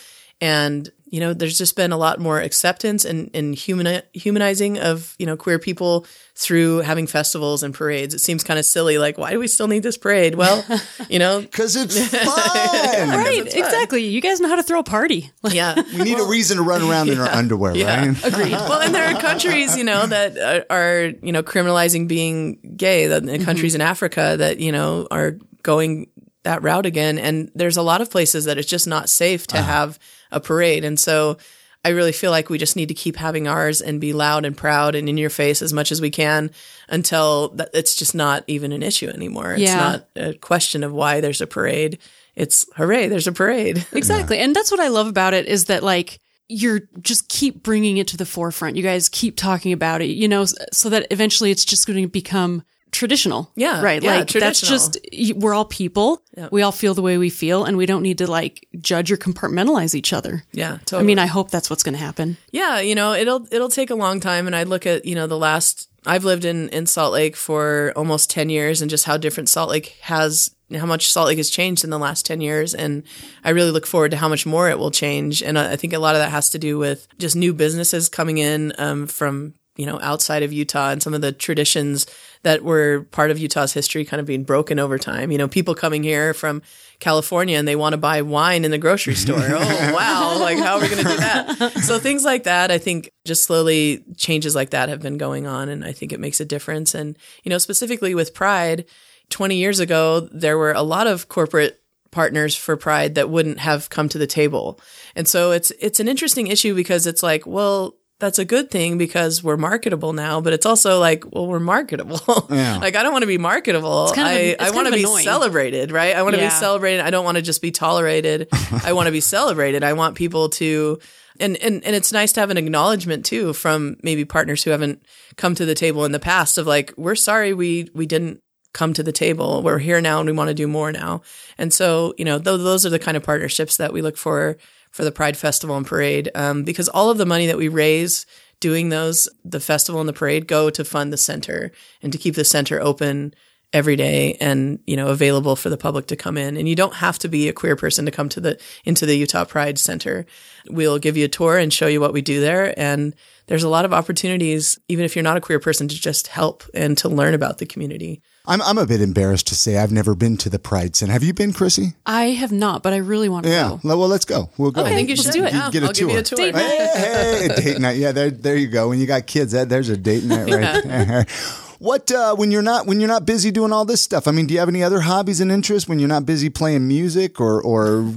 [0.40, 5.14] and you know there's just been a lot more acceptance and, and human, humanizing of
[5.18, 9.16] you know queer people through having festivals and parades it seems kind of silly like
[9.16, 10.64] why do we still need this parade well
[11.08, 13.08] you know Because it's fun.
[13.08, 13.64] Right, it's fun.
[13.64, 14.04] exactly.
[14.04, 15.30] You guys know how to throw a party.
[15.50, 18.24] yeah We need a reason to run around in our underwear, Yeah, right?
[18.24, 18.52] agreed.
[18.52, 23.06] well, and there are countries, you know, that are, are you know criminalizing being gay.
[23.06, 23.44] The, the mm-hmm.
[23.44, 26.08] countries in Africa that you know are going
[26.44, 29.58] that route again, and there's a lot of places that it's just not safe to
[29.58, 29.66] uh-huh.
[29.66, 29.98] have
[30.34, 31.38] a parade, and so.
[31.86, 34.56] I really feel like we just need to keep having ours and be loud and
[34.56, 36.50] proud and in your face as much as we can
[36.88, 39.52] until that it's just not even an issue anymore.
[39.52, 39.76] It's Yeah.
[39.76, 41.98] not a question of why there's a parade.
[42.34, 43.86] It's hooray, there's a parade.
[43.92, 44.38] Exactly.
[44.38, 48.08] And that's what I love about it is that like you're just keep bringing it
[48.08, 48.76] to the forefront.
[48.76, 52.08] You guys keep talking about it, you know, so that eventually it's just going to
[52.08, 52.62] become
[52.94, 53.50] traditional.
[53.56, 54.02] Yeah, Right.
[54.02, 54.96] yeah, like that's just,
[55.34, 56.22] we're all people.
[56.50, 59.16] We all feel the way we feel and we don't need to like judge or
[59.16, 60.44] compartmentalize each other.
[60.52, 62.36] yeah, I mean, I hope that's what's going to happen.
[62.52, 65.26] Yeah, you know, it'll it'll take a long time and I look at, you know,
[65.26, 69.16] the last I've lived in in Salt Lake for almost 10 years and just how
[69.16, 72.74] different Salt Lake has how much Salt Lake has changed in the last 10 years
[72.74, 73.02] and
[73.44, 75.92] I really look forward to how much more it will change and I I think
[75.92, 79.54] a lot of that has to do with just new businesses coming in um, from
[79.76, 82.06] you know outside of Utah and some of the traditions
[82.44, 85.32] that were part of Utah's history kind of being broken over time.
[85.32, 86.62] You know, people coming here from
[87.00, 89.32] California and they want to buy wine in the grocery mm-hmm.
[89.32, 89.58] store.
[89.58, 90.38] oh, wow.
[90.38, 91.72] Like, how are we going to do that?
[91.82, 95.68] So, things like that, I think just slowly changes like that have been going on.
[95.68, 96.94] And I think it makes a difference.
[96.94, 98.84] And, you know, specifically with Pride,
[99.30, 101.80] 20 years ago, there were a lot of corporate
[102.10, 104.78] partners for pride that wouldn't have come to the table.
[105.16, 108.96] And so it's it's an interesting issue because it's like, well, that's a good thing
[108.96, 112.20] because we're marketable now, but it's also like, well, we're marketable.
[112.50, 112.78] Yeah.
[112.78, 114.10] like I don't want to be marketable.
[114.14, 115.24] kind of- I, I want to be annoying.
[115.24, 116.16] celebrated, right?
[116.16, 116.48] I want to Yeah.
[116.48, 117.02] be celebrated.
[117.04, 118.48] I don't want to just be tolerated.
[118.84, 119.84] I want to be celebrated.
[119.84, 120.98] I want people to
[121.40, 125.02] and, and and it's nice to have an acknowledgement too from maybe partners who haven't
[125.36, 128.40] come to the table in the past of like, we're sorry we we didn't
[128.72, 129.62] come to the table.
[129.62, 131.22] We're here now and we want to do more now.
[131.58, 134.56] And so, you know, th- those are the kind of partnerships that we look for
[134.94, 138.26] for the Pride Festival and Parade, um, because all of the money that we raise
[138.60, 142.36] doing those, the festival and the parade, go to fund the center and to keep
[142.36, 143.34] the center open
[143.72, 146.56] every day and you know available for the public to come in.
[146.56, 149.16] And you don't have to be a queer person to come to the into the
[149.16, 150.26] Utah Pride Center.
[150.68, 152.72] We'll give you a tour and show you what we do there.
[152.78, 153.16] And
[153.46, 156.64] there's a lot of opportunities even if you're not a queer person to just help
[156.74, 160.14] and to learn about the community I'm I'm a bit embarrassed to say I've never
[160.14, 161.12] been to the Pride Center.
[161.14, 161.94] Have you been, Chrissy?
[162.04, 163.78] I have not, but I really want to Yeah.
[163.82, 163.96] go.
[163.96, 164.50] Well, let's go.
[164.58, 164.84] We'll go.
[164.84, 165.54] I think you let's should do it.
[165.54, 166.36] Yeah, Get a I'll give you a tour.
[166.36, 166.90] tour Date night.
[166.94, 167.96] Hey, hey, date night.
[167.96, 168.90] Yeah, there, there you go.
[168.90, 171.26] When you got kids, that there's a date night right there.
[171.78, 174.28] What uh, when you're not when you're not busy doing all this stuff?
[174.28, 176.86] I mean, do you have any other hobbies and interests when you're not busy playing
[176.86, 178.12] music or or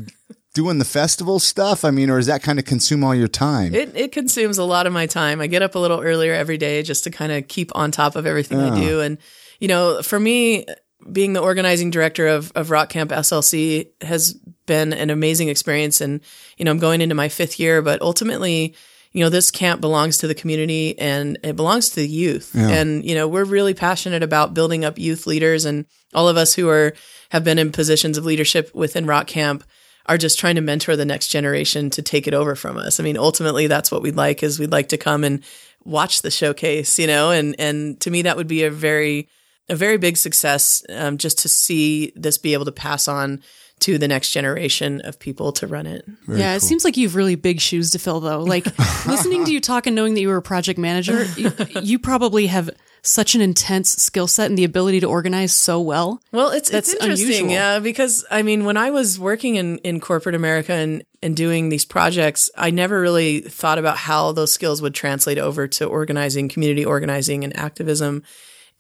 [0.58, 1.86] doing the festival stuff?
[1.86, 3.76] I mean, or does that kind of consume all your time?
[3.76, 5.40] It it consumes a lot of my time.
[5.40, 8.16] I get up a little earlier every day just to kind of keep on top
[8.16, 9.00] of everything I do.
[9.02, 9.20] And
[9.60, 10.66] you know, for me,
[11.12, 14.34] being the organizing director of of Rock Camp SLC has
[14.66, 16.02] been an amazing experience.
[16.02, 16.22] And
[16.58, 18.76] you know, I'm going into my fifth year, but ultimately.
[19.14, 22.54] you know, this camp belongs to the community and it belongs to the youth.
[22.54, 26.54] And, you know, we're really passionate about building up youth leaders and all of us
[26.54, 26.94] who are,
[27.30, 29.64] have been in positions of leadership within Rock Camp
[30.08, 33.00] are just trying to mentor the next generation to take it over from us.
[33.00, 35.44] I mean, ultimately that's what we'd like is we'd like to come and
[35.84, 39.30] watch the showcase, you know, and, and to me, that would be a very,
[39.70, 43.42] a very big success, um, just to see this be able to pass on
[43.80, 46.04] to the next generation of people to run it.
[46.28, 48.42] yeah, it seems like you have really big shoes to fill, though.
[48.42, 48.66] Like
[49.06, 51.52] listening to you talk and knowing that you were a project manager, you,
[51.82, 52.72] you probably have
[53.08, 56.22] such an intense skill set and the ability to organize so well.
[56.34, 57.52] Well, it's it's interesting, unusual.
[57.52, 61.70] yeah, because I mean, when I was working in in corporate America and and doing
[61.70, 66.50] these projects, I never really thought about how those skills would translate over to organizing,
[66.50, 68.24] community organizing, and activism,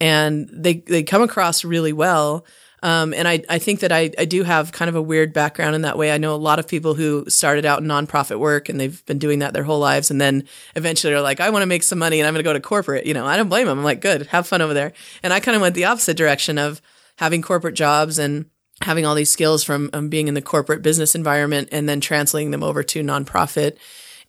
[0.01, 2.45] and they they come across really well.
[2.87, 5.75] Um, and I, I think that I, I do have kind of a weird background
[5.75, 6.09] in that way.
[6.09, 9.19] I know a lot of people who started out in nonprofit work and they've been
[9.19, 10.09] doing that their whole lives.
[10.09, 12.47] And then eventually are like, I want to make some money and I'm going to
[12.47, 13.05] go to corporate.
[13.05, 13.77] You know, I don't blame them.
[13.77, 14.93] I'm like, good, have fun over there.
[15.21, 16.81] And I kind of went the opposite direction of
[17.17, 18.45] having corporate jobs and
[18.81, 22.51] having all these skills from um, being in the corporate business environment and then translating
[22.51, 23.75] them over to nonprofit.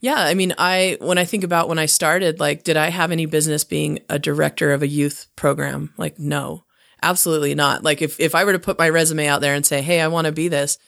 [0.01, 3.13] Yeah, I mean, I when I think about when I started, like, did I have
[3.13, 5.95] any business being a director of a youth program?
[5.97, 6.65] Like, no,
[7.03, 7.83] absolutely not.
[7.83, 10.09] Like, if if I were to put my resume out there and say, "Hey, I
[10.09, 10.79] want to be this,"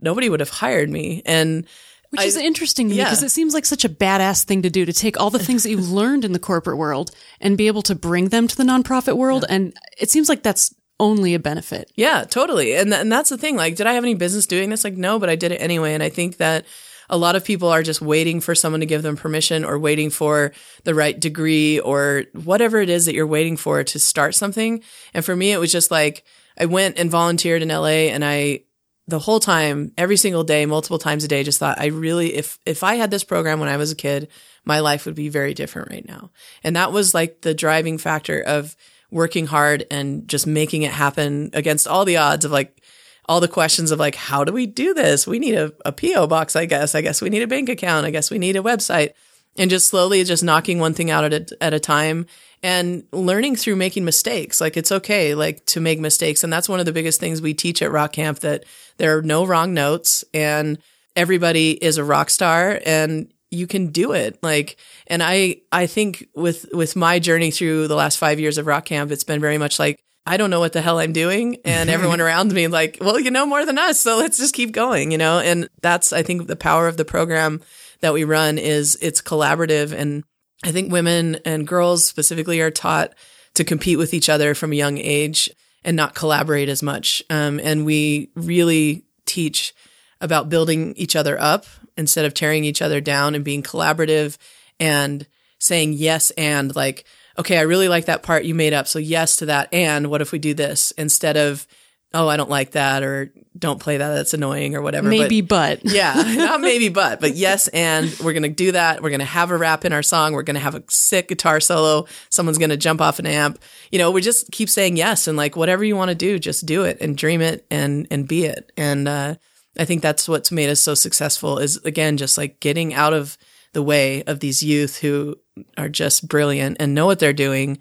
[0.00, 1.22] nobody would have hired me.
[1.24, 1.66] And
[2.10, 4.70] Which I- is interesting to me because it seems like such a badass thing to
[4.70, 7.66] do to take all the things that you've learned in the corporate world and be
[7.66, 9.44] able to bring them to the nonprofit world.
[9.48, 11.90] And it seems like that's only a benefit.
[11.96, 12.74] Yeah, totally.
[12.76, 13.56] And th- and that's the thing.
[13.56, 14.84] Like, did I have any business doing this?
[14.84, 15.92] Like, no, but I did it anyway.
[15.94, 16.64] And I think that
[17.10, 20.10] a lot of people are just waiting for someone to give them permission or waiting
[20.10, 20.52] for
[20.84, 24.82] the right degree or whatever it is that you're waiting for to start something.
[25.12, 26.24] And for me, it was just like
[26.58, 28.60] I went and volunteered in LA and I
[29.06, 32.58] the whole time, every single day, multiple times a day, just thought I really, if,
[32.64, 34.28] if I had this program when I was a kid,
[34.64, 36.30] my life would be very different right now.
[36.62, 38.74] And that was like the driving factor of
[39.10, 42.82] working hard and just making it happen against all the odds of like,
[43.26, 45.26] all the questions of like, how do we do this?
[45.26, 46.94] We need a, a PO box, I guess.
[46.94, 48.06] I guess we need a bank account.
[48.06, 49.12] I guess we need a website
[49.56, 52.26] and just slowly just knocking one thing out at a, at a time
[52.62, 54.60] and learning through making mistakes.
[54.60, 56.44] Like it's okay, like to make mistakes.
[56.44, 58.64] And that's one of the biggest things we teach at Rock Camp that
[58.96, 60.78] there are no wrong notes and
[61.16, 64.42] everybody is a rock star and you can do it.
[64.42, 68.66] Like, and I, I think with, with my journey through the last five years of
[68.66, 71.58] Rock Camp, it's been very much like, I don't know what the hell I'm doing.
[71.64, 74.00] And everyone around me, like, well, you know more than us.
[74.00, 75.38] So let's just keep going, you know?
[75.38, 77.62] And that's, I think, the power of the program
[78.00, 79.92] that we run is it's collaborative.
[79.92, 80.24] And
[80.62, 83.14] I think women and girls specifically are taught
[83.54, 85.50] to compete with each other from a young age
[85.84, 87.22] and not collaborate as much.
[87.28, 89.74] Um, and we really teach
[90.20, 91.66] about building each other up
[91.96, 94.38] instead of tearing each other down and being collaborative
[94.80, 95.26] and
[95.58, 97.04] saying yes and like,
[97.38, 98.86] okay, I really like that part you made up.
[98.86, 99.68] So yes to that.
[99.72, 101.66] And what if we do this instead of,
[102.12, 104.14] oh, I don't like that or don't play that.
[104.14, 105.08] That's annoying or whatever.
[105.08, 109.02] But- Maybe, but, yeah, not maybe, but, but yes, and we're going to do that.
[109.02, 110.32] We're going to have a rap in our song.
[110.32, 112.06] We're going to have a sick guitar solo.
[112.30, 113.58] Someone's going to jump off an amp.
[113.90, 116.66] You know, we just keep saying yes and like whatever you want to do, just
[116.66, 118.70] do it and dream it and, and be it.
[118.76, 119.34] And, uh,
[119.76, 123.36] I think that's what's made us so successful is again, just like getting out of
[123.72, 125.36] the way of these youth who
[125.76, 127.80] are just brilliant and know what they're doing.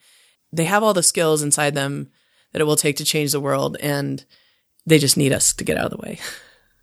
[0.51, 2.09] They have all the skills inside them
[2.51, 4.23] that it will take to change the world and
[4.85, 6.19] they just need us to get out of the way.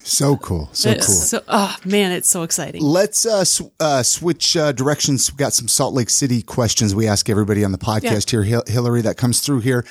[0.03, 0.71] So cool.
[0.73, 1.03] So cool.
[1.03, 2.83] so, oh man, it's so exciting.
[2.83, 5.31] Let's uh, sw- uh, switch uh, directions.
[5.31, 8.43] We've got some Salt Lake City questions we ask everybody on the podcast here.
[8.43, 9.85] Hil- Hillary, that comes through here.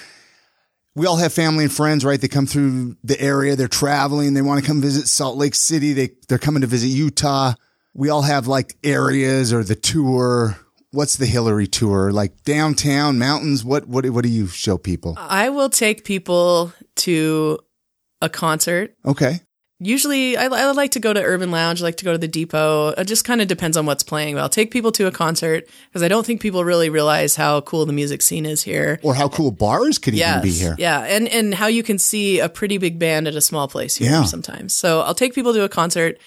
[0.95, 2.20] We all have family and friends, right?
[2.20, 3.56] They come through the area.
[3.56, 4.34] They're traveling.
[4.34, 5.93] They want to come visit Salt Lake City.
[5.93, 7.54] They they're coming to visit Utah.
[7.93, 10.58] We all have like areas or the tour.
[10.92, 12.12] What's the Hillary tour?
[12.12, 13.64] Like downtown, mountains.
[13.64, 15.16] What what what do you show people?
[15.18, 17.60] I will take people to
[18.22, 18.96] a concert.
[19.06, 19.42] Okay.
[19.82, 21.80] Usually, I, I like to go to Urban Lounge.
[21.82, 22.90] I like to go to the Depot.
[22.90, 24.36] It just kind of depends on what's playing.
[24.36, 27.62] But I'll take people to a concert because I don't think people really realize how
[27.62, 29.00] cool the music scene is here.
[29.04, 30.76] Or how cool bars could even be here.
[30.78, 33.96] yeah, and and how you can see a pretty big band at a small place
[33.96, 34.24] here Yeah.
[34.26, 34.76] sometimes.
[34.76, 36.18] So I'll take people to a concert.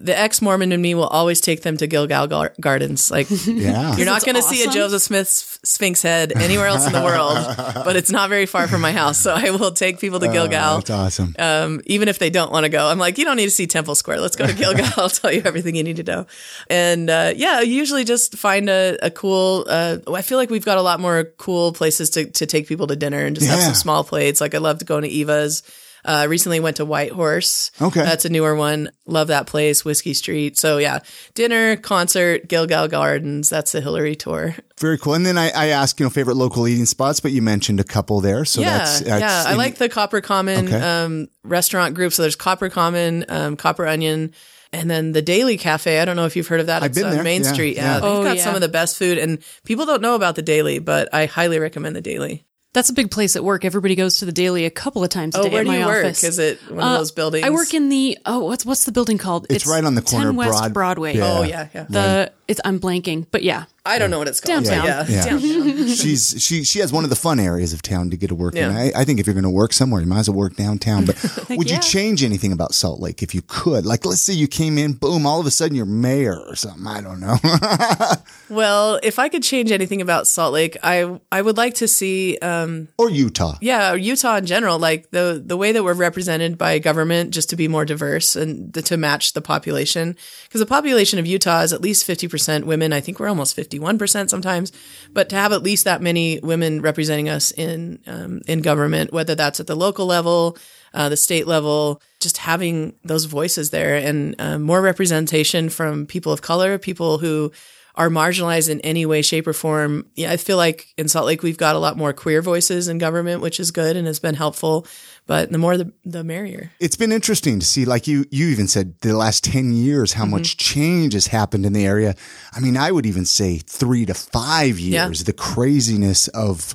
[0.00, 3.10] The ex Mormon in me will always take them to Gilgal Gar- Gardens.
[3.10, 3.96] Like Yeah.
[3.96, 4.68] You're not going to see a.
[4.68, 7.36] Joseph Smith Sphinx head anywhere else in the world,
[7.84, 9.18] but it's not very far from my house.
[9.18, 11.34] So I will take people to Gilgal, That's awesome.
[11.38, 12.86] um, even if they don't want to go.
[12.86, 14.20] I'm like, you don't need to see Temple Square.
[14.20, 14.86] Let's go to Gilgal.
[14.96, 16.26] I'll tell you everything you need to know.
[16.70, 19.64] And uh, yeah, usually just find a, a cool.
[19.68, 22.86] Uh, I feel like we've got a lot more cool places to, to take people
[22.86, 24.40] to dinner and just have some small plates.
[24.40, 25.62] Like I love to go to Eva's.
[26.04, 27.70] Uh, recently went to White Horse.
[27.80, 28.02] Okay.
[28.02, 28.90] That's a newer one.
[29.06, 30.56] Love that place, Whiskey Street.
[30.58, 31.00] So yeah,
[31.34, 33.48] dinner, concert, Gilgal Gardens.
[33.50, 34.54] That's the Hillary tour.
[34.78, 35.14] Very cool.
[35.14, 37.84] And then I, I asked, you know, favorite local eating spots, but you mentioned a
[37.84, 38.44] couple there.
[38.44, 39.44] So yeah, that's, that's yeah.
[39.46, 40.80] I like the Copper Common Okay.
[40.80, 42.12] um, restaurant group.
[42.12, 44.32] So there's Copper Common, um, Copper Onion,
[44.72, 45.98] and then the Daily Cafe.
[45.98, 46.82] I don't know if you've heard of that.
[46.82, 47.24] I've it's been on there.
[47.24, 47.76] Main Yeah, Street.
[47.76, 47.94] yeah.
[47.94, 48.44] Yeah, they've Oh, got yeah.
[48.44, 51.58] some of the best food, and people don't know about the Daily, but I highly
[51.58, 52.44] recommend the Daily.
[52.74, 53.64] That's a big place at work.
[53.64, 55.70] Everybody goes to the daily a couple of times a Oh, day where at do
[55.70, 56.04] my you work?
[56.04, 56.22] office.
[56.22, 57.46] Is it one Uh, of those buildings?
[57.46, 59.46] I work in the oh, what's what's the building called?
[59.48, 61.16] It's right on the corner 10 of West Broad- Broadway.
[61.16, 61.38] Yeah.
[61.38, 61.86] Oh yeah, yeah.
[61.88, 63.64] The it's I'm blanking, but yeah.
[63.88, 64.64] I don't know what it's called.
[64.64, 64.86] Downtown.
[64.86, 65.24] Yeah, Yeah.
[65.24, 65.88] downtown.
[66.02, 68.54] she's she she has one of the fun areas of town to get to work
[68.54, 68.70] in.
[68.70, 71.04] I, I think if you're going to work somewhere, you might as well work downtown.
[71.06, 71.16] But
[71.50, 71.76] would yeah.
[71.76, 73.86] you change anything about Salt Lake if you could?
[73.86, 76.86] Like, let's say you came in, boom, all of a sudden you're mayor or something.
[76.86, 77.36] I don't know.
[78.50, 82.38] Well, if I could change anything about Salt Lake, I I would like to see
[82.38, 83.56] um, or Utah.
[83.60, 87.56] yeah, Utah in general, like the the way that we're represented by government, just to
[87.56, 91.74] be more diverse and th- to match the population, because the population of Utah is
[91.74, 92.90] at least fifty percent women.
[92.92, 94.72] I think we're almost fifty one percent sometimes,
[95.12, 99.34] but to have at least that many women representing us in um, in government, whether
[99.34, 100.56] that's at the local level,
[100.94, 106.32] uh, the state level, just having those voices there and uh, more representation from people
[106.32, 107.52] of color, people who
[107.98, 110.06] are marginalized in any way, shape, or form.
[110.14, 112.98] Yeah, I feel like in Salt Lake we've got a lot more queer voices in
[112.98, 114.86] government, which is good and has been helpful.
[115.26, 116.70] But the more the the merrier.
[116.78, 120.22] It's been interesting to see, like you, you even said the last 10 years, how
[120.22, 120.30] mm-hmm.
[120.30, 122.14] much change has happened in the area.
[122.54, 125.06] I mean, I would even say three to five Yeah.
[125.06, 126.74] years, the craziness of,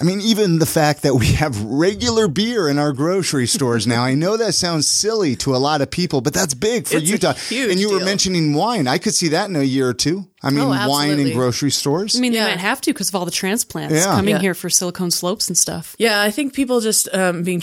[0.00, 4.02] I mean, even the fact that we have regular beer in our grocery stores now.
[4.02, 7.06] I know that sounds silly to a lot of people, but that's big for It's
[7.08, 7.32] a Utah.
[7.34, 8.86] huge and you were mentioning wine.
[8.88, 10.26] I could see that in a year or two.
[10.42, 12.16] I mean, Oh, wine in grocery stores.
[12.16, 12.44] I mean, Yeah.
[12.44, 14.04] they might have to because of all the transplants Yeah.
[14.06, 14.40] coming Yeah.
[14.40, 15.94] here for Silicon Slopes and stuff.
[15.98, 17.60] Yeah, I think people just um, being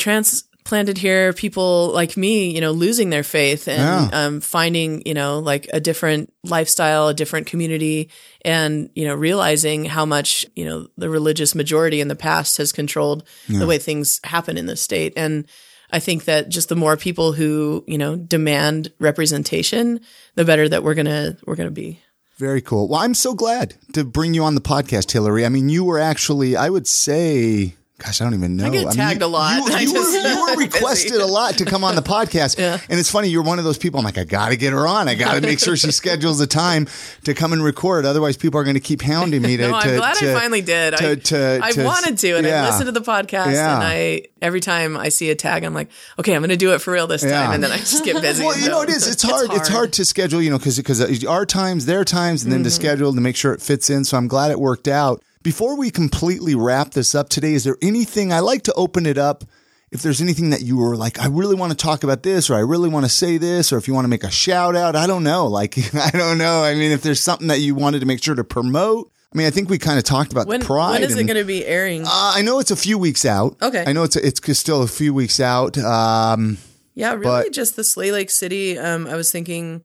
[0.68, 4.26] transplanted here, people like me, you know, losing their faith and Yeah.
[4.26, 8.10] um, finding, you know, like a different lifestyle, a different community,
[8.44, 12.72] and you know, realizing how much you know the religious majority in the past has
[12.72, 15.14] controlled the way things happen in the state.
[15.16, 15.46] And
[15.92, 20.02] I think that just the more people who you know demand representation,
[20.36, 22.02] the better that we're gonna we're gonna be.
[22.38, 22.88] Very cool.
[22.88, 25.44] Well, I'm so glad to bring you on the podcast, Hillary.
[25.44, 28.68] I mean, you were actually, I would say, gosh, I don't even know.
[28.68, 29.58] I get mean, tagged you- a lot.
[29.58, 32.58] You, you just- were, you were requested a lot to come on the podcast.
[32.58, 32.80] Yeah.
[32.90, 34.00] And it's funny, you're one of those people.
[34.00, 35.08] I'm like, I got to get her on.
[35.08, 36.88] I got to make sure she schedules the time
[37.24, 38.06] to come and record.
[38.06, 39.68] Otherwise, people are going to keep hounding me to.
[39.70, 40.98] No, I'm to- glad to- I finally did.
[40.98, 42.64] To, I, to, I wanted to, and yeah.
[42.64, 43.76] I listened to the podcast, Yeah.
[43.76, 45.90] and I every time I see a tag, I'm like,
[46.20, 48.22] okay, I'm going to do it for real this time, and then I just get
[48.22, 48.44] busy.
[48.46, 49.08] Well, you know, it is.
[49.08, 49.46] It's hard.
[49.52, 49.94] It's hard, hard.
[49.94, 52.64] to schedule, you know, because because our times, their times, and then Mm-hmm.
[52.66, 54.04] to schedule to make sure it fits in.
[54.06, 55.22] So I'm glad it worked out.
[55.44, 59.18] Before we completely wrap this up today, is there anything I like to open it
[59.18, 59.44] up?
[59.90, 62.56] If there's anything that you were like, I really want to talk about this, or
[62.56, 64.98] I really want to say this, or if you want to make a shout out,
[64.98, 65.48] I don't know.
[65.48, 66.64] Like, I don't know.
[66.64, 69.48] I mean, if there's something that you wanted to make sure to promote, I mean,
[69.48, 70.92] I think we kind of talked about When, the pride.
[71.00, 72.04] when is it and- going to be airing?
[72.04, 73.56] uh, I know it's a few weeks out.
[73.62, 73.84] Okay.
[73.88, 75.78] I know it's it's still a few weeks out.
[75.78, 76.58] Um,
[76.94, 78.78] yeah, really, but- just the Slay Lake City.
[78.78, 79.84] Um, I was thinking,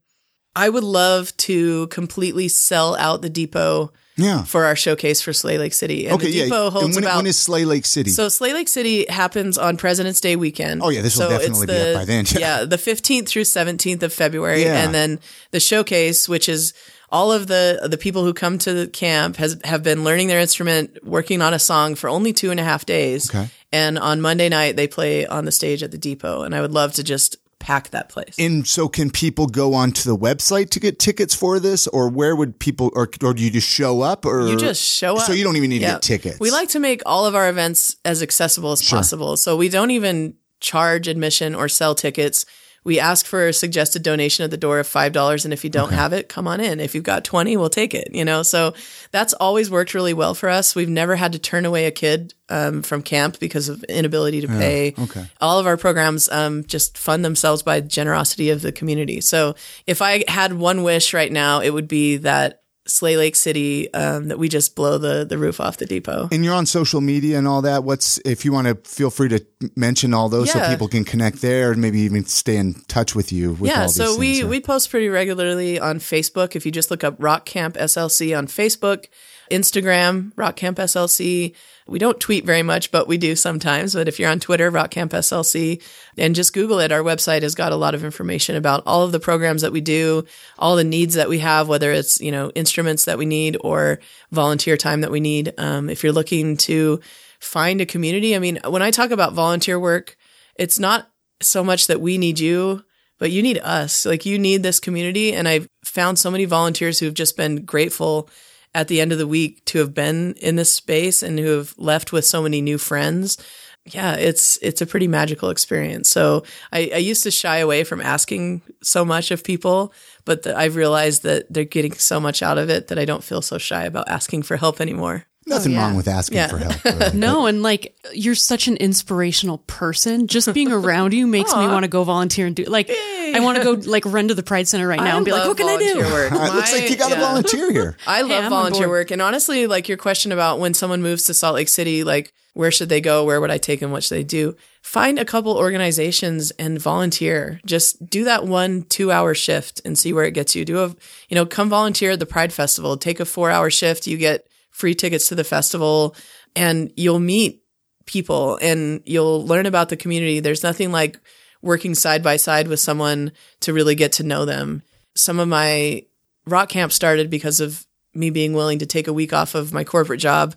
[0.55, 4.43] I would love to completely sell out the depot yeah.
[4.43, 6.27] for our showcase for Slay Lake City, and Okay.
[6.31, 6.43] the Yeah.
[6.45, 7.17] depot And holds when, about.
[7.17, 8.09] when is Slay Lake City?
[8.11, 10.81] So Slay Lake City happens on President's Day weekend.
[10.83, 12.25] Oh, yeah, this will So it's definitely be the, up by then.
[12.37, 14.83] yeah, the 15th through 17th of February, Yeah.
[14.83, 15.19] and then
[15.51, 16.73] the showcase, which is
[17.09, 20.39] all of the the people who come to the camp has have been learning their
[20.39, 23.29] instrument, working on a song for only two and a half days.
[23.29, 23.49] Okay.
[23.71, 26.71] And on Monday night they play on the stage at the depot, and I would
[26.71, 28.35] love to just pack that place.
[28.37, 32.35] And so, can people go onto the website to get tickets for this, or where
[32.35, 35.23] would people, or, or do you just show up, or You just show up.
[35.25, 35.87] So you don't even need Yeah.
[35.87, 36.39] to get tickets.
[36.39, 39.37] We like to make all of our events as accessible as possible.
[39.37, 42.45] So we don't even charge admission or sell tickets.
[42.83, 45.43] We ask for a suggested donation at the door of $5.
[45.43, 46.79] And if you don't have it, come on in.
[46.79, 48.43] If you've got 20, we'll take it, you know?
[48.43, 48.73] So
[49.11, 50.75] that's always worked really well for us.
[50.75, 54.47] We've never had to turn away a kid um, from camp because of inability to
[54.47, 54.93] pay.
[54.97, 55.25] okay.
[55.39, 59.21] All of our programs um, just fund themselves by generosity of the community.
[59.21, 59.55] So
[59.87, 64.27] if I had one wish right now, it would be that Slay Lake City, um,
[64.27, 66.27] that we just blow the, the roof off the depot.
[66.31, 67.83] and you're on social media and all that.
[67.83, 71.41] What's if you want to feel free to mention all those so people can connect
[71.41, 73.51] there and maybe even stay in touch with you.
[73.51, 74.49] With all yeah, these so we things.
[74.49, 76.55] we post pretty regularly on Facebook.
[76.55, 79.05] If you just look up Rock Camp SLC on Facebook,
[79.49, 81.55] Instagram, Rock Camp SLC.
[81.87, 83.93] We don't tweet very much, but we do sometimes.
[83.93, 85.81] But if you're on Twitter, Rock Camp SLC,
[86.17, 89.11] and just Google it, our website has got a lot of information about all of
[89.11, 90.25] the programs that we do,
[90.57, 93.99] all the needs that we have, whether it's you know instruments that we need or
[94.31, 95.53] volunteer time that we need.
[95.57, 96.99] Um, if you're looking to
[97.39, 100.17] find a community, I mean, when I talk about volunteer work
[100.55, 101.09] it's not
[101.41, 102.83] so much that we need you,
[103.19, 104.05] but you need us.
[104.05, 105.33] Like you need this community.
[105.33, 108.29] And I've found so many volunteers who've just been grateful
[108.75, 111.73] at the end of the week to have been in this space and who have
[111.77, 113.37] left with so many new friends.
[113.85, 116.09] Yeah, it's it's a pretty magical experience.
[116.09, 119.93] So I, I used to shy away from asking so much of people,
[120.23, 123.23] but the, I've realized that they're getting so much out of it that I don't
[123.23, 125.25] feel so shy about asking for help anymore.
[125.45, 125.81] Nothing oh, yeah.
[125.81, 126.47] wrong with asking Yeah.
[126.47, 126.85] for help.
[126.85, 127.17] really.
[127.17, 130.27] No, and like you're such an inspirational person.
[130.27, 132.89] Just being around you makes me want to go volunteer and do like
[133.33, 135.31] I want to go like run to the Pride Center right now I and be
[135.31, 136.01] like, what can I do?
[136.01, 136.31] volunteer Work.
[136.31, 137.21] Uh, it looks like you got to yeah.
[137.21, 137.97] volunteer here.
[138.07, 139.11] I love I'm volunteer work.
[139.11, 142.71] And honestly, like your question about when someone moves to Salt Lake City, like where
[142.71, 143.25] should they go?
[143.25, 143.91] Where would I take them?
[143.91, 144.55] What should they do?
[144.81, 147.59] Find a couple organizations and volunteer.
[147.65, 150.63] Just do that one two hour shift and see where it gets you.
[150.63, 150.87] Do a,
[151.29, 152.97] you know, come volunteer at the Pride Festival.
[152.97, 154.07] Take a four hour shift.
[154.07, 156.15] You get free tickets to the festival
[156.55, 157.63] and you'll meet
[158.05, 160.39] people and you'll learn about the community.
[160.39, 161.19] There's nothing like
[161.63, 164.83] working side by side with someone to really get to know them.
[165.15, 166.03] Some of my
[166.45, 169.83] rock camp started because of me being willing to take a week off of my
[169.83, 170.55] corporate job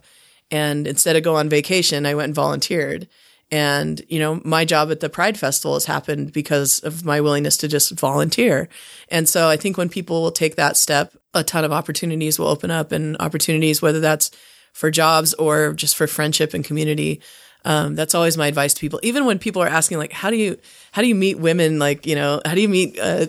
[0.51, 3.09] and instead of go on vacation, I went and volunteered.
[3.51, 7.57] And, you know, my job at the Pride Festival has happened because of my willingness
[7.59, 8.69] to just volunteer.
[9.09, 12.49] And so I think when people will take that step, a ton of opportunities will
[12.49, 14.31] open up and opportunities, whether that's
[14.73, 17.21] for jobs or just for friendship and community.
[17.67, 19.01] Um, that's always my advice to people.
[19.03, 20.57] Even when people are asking, like, how do you,
[20.93, 21.79] how do you meet women?
[21.79, 23.27] Like, you know, how do you meet, uh,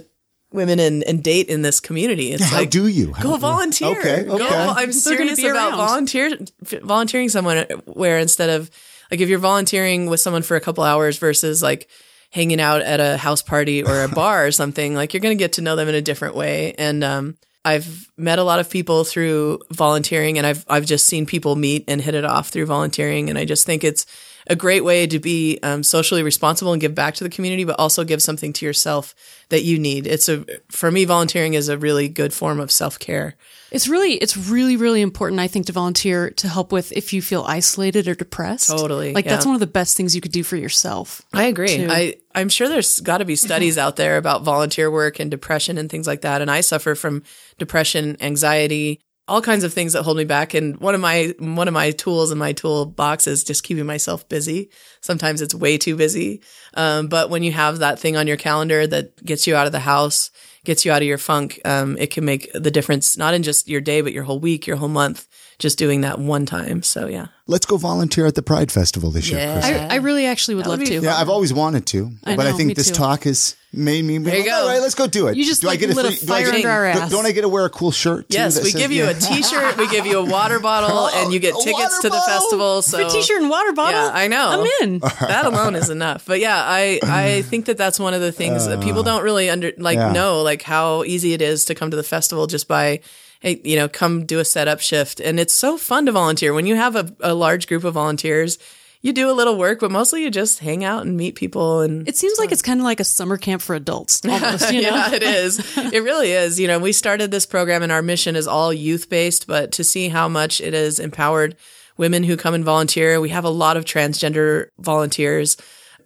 [0.53, 2.31] women and, and date in this community?
[2.31, 3.11] It's How like, do you?
[3.13, 3.99] How go do- volunteer.
[3.99, 4.45] Okay, Go- okay.
[4.45, 5.77] I'm They're gonna serious be about around.
[5.88, 6.38] volunteer
[6.81, 8.71] volunteering someone where instead of
[9.11, 11.89] like if you're volunteering with someone for a couple hours versus like
[12.31, 15.41] hanging out at a house party or a bar or something, like you're going to
[15.43, 16.73] get to know them in a different way.
[16.77, 17.35] And um,
[17.68, 21.84] I've met a lot of people through volunteering, and I've I've just seen people meet
[21.88, 24.05] and hit it off through volunteering, and I just think it's
[24.49, 27.77] a great way to be um, socially responsible and give back to the community, but
[27.79, 29.13] also give something to yourself
[29.49, 30.07] that you need.
[30.07, 33.35] It's a for me, volunteering is a really good form of self care.
[33.69, 37.21] It's really, it's really, really important, I think, to volunteer to help with if you
[37.21, 38.69] feel isolated or depressed.
[38.69, 41.21] Totally, Like that's one of the best things you could do for yourself.
[41.33, 41.75] I agree.
[41.75, 41.87] too.
[41.89, 45.77] I, I'm sure there's got to be studies out there about volunteer work and depression
[45.77, 46.41] and things like that.
[46.41, 47.23] And I suffer from
[47.57, 50.53] depression, anxiety, all kinds of things that hold me back.
[50.53, 54.28] And one of my one of my tools in my toolbox is just keeping myself
[54.30, 54.69] busy.
[55.01, 56.41] Sometimes it's way too busy,
[56.75, 59.71] um, but when you have that thing on your calendar that gets you out of
[59.71, 60.32] the house,
[60.63, 63.67] gets you out of your funk, um, it can make the difference not in just
[63.67, 65.28] your day, but your whole week, your whole month.
[65.59, 66.83] Just doing that one time.
[66.83, 67.27] So yeah.
[67.47, 69.53] Let's go volunteer at the Pride Festival this year, Yeah.
[69.53, 69.65] Chris.
[69.65, 71.01] I, I really actually would love would be to.
[71.01, 72.93] Yeah, I've always wanted to, I but I think this too.
[72.95, 74.17] talk has made me.
[74.19, 74.51] There you go.
[74.53, 75.37] All right, let's go do it.
[75.37, 76.93] You just, do like, I get lit a free, do I fire get- under our
[76.93, 77.09] do- ass.
[77.09, 78.29] Don't I get to wear a cool shirt?
[78.29, 79.11] Too Yes, that we says- give you yeah.
[79.11, 82.81] a T-shirt, we give you a water bottle, and you get tickets to the festival.
[82.83, 83.99] So For a t-shirt and water bottle.
[84.01, 84.49] Yeah, I know.
[84.49, 84.99] I'm in.
[85.21, 86.25] that alone is enough.
[86.27, 89.23] But yeah, I I think that that's one of the things that people uh, don't
[89.23, 90.11] really under like yeah.
[90.11, 93.01] know like how easy it is to come to the festival just by hey
[93.47, 96.65] Eh, you know come do a setup shift and it's so fun to volunteer when
[96.65, 98.57] you have a, a large group of volunteers.
[99.01, 102.07] You do a little work, but mostly you just hang out and meet people and
[102.09, 104.73] It seems like it's kind of like a summer camp for adults, almost.
[104.73, 105.59] You know, yeah, it is.
[105.93, 106.59] It really is.
[106.59, 109.83] You know, we started this program and our mission is all youth based, but to
[109.83, 111.55] see how much it has empowered
[111.95, 115.57] women who come and volunteer, we have a lot of transgender volunteers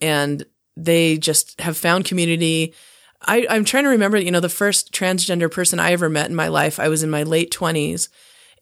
[0.02, 2.74] and they just have found community.
[3.24, 6.36] I, I'm trying to remember, you know, the first transgender person I ever met in
[6.36, 8.10] my life, I was in my late 20s.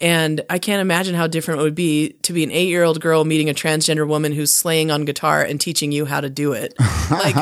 [0.01, 3.01] And I can't imagine how different it would be to be an eight year old
[3.01, 6.53] girl meeting a transgender woman who's slaying on guitar and teaching you how to do
[6.53, 6.73] it.
[7.11, 7.35] like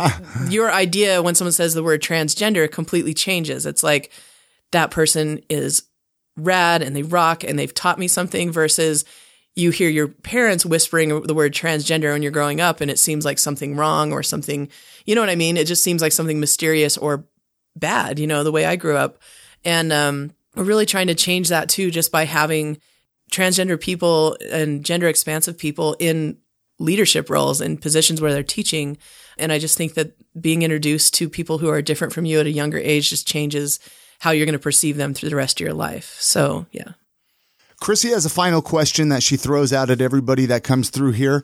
[0.49, 3.68] your idea when someone says the word transgender completely changes.
[3.68, 4.11] It's like
[4.72, 5.84] that person is
[6.36, 9.05] rad and they rock and they've taught me something versus
[9.58, 13.26] you hear your parents whispering the word transgender when you're growing up and it seems
[13.26, 14.70] like something wrong or something,
[15.05, 15.58] you know what I mean?
[15.58, 17.26] It just seems like something mysterious or
[17.76, 19.20] bad, you know, the way I grew up.
[19.66, 22.78] And um, we're really trying to change that too, just by having
[23.32, 26.38] transgender people and gender expansive people in
[26.80, 28.97] leadership roles and positions where they're teaching.
[29.39, 32.45] And I just think that being introduced to people who are different from you at
[32.45, 33.80] a younger age just changes
[34.20, 36.16] how you're going to perceive them through the rest of your life.
[36.20, 36.93] So, yeah.
[37.80, 41.43] Chrissy has a final question that she throws out at everybody that comes through here.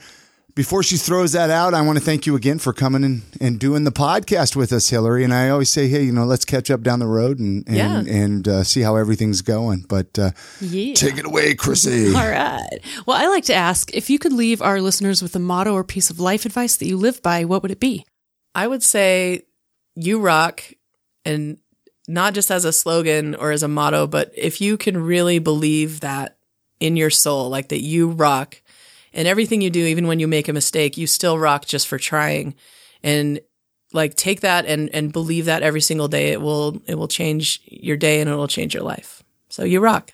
[0.56, 3.60] Before she throws that out, I want to thank you again for coming and, and
[3.60, 5.24] doing the podcast with us, Hillary.
[5.24, 7.76] And I always say, hey, you know, let's catch up down the road and and,
[7.76, 8.00] Yeah.
[8.02, 9.86] and uh, see how everything's going.
[9.90, 10.30] But uh,
[10.62, 10.94] yeah.
[10.94, 12.08] take it away, Chrissy.
[12.16, 12.68] All right.
[13.08, 15.84] Well, I like to ask if you could leave our listeners with a motto or
[15.84, 18.06] piece of life advice that you live by, what would it be?
[18.54, 19.42] I would say
[19.96, 20.62] you rock
[21.26, 21.58] and
[22.08, 26.02] not just as a slogan or as a motto, but if you can really believe
[26.02, 26.38] that
[26.80, 28.62] in your soul, like that you rock
[29.14, 31.98] and everything you do, even when you make a mistake, you still rock just for
[31.98, 32.56] trying
[33.04, 33.40] and
[33.94, 37.62] like take that and and believe that every single day it will it will change
[37.66, 39.24] your day and it will change your life.
[39.50, 40.12] So you rock.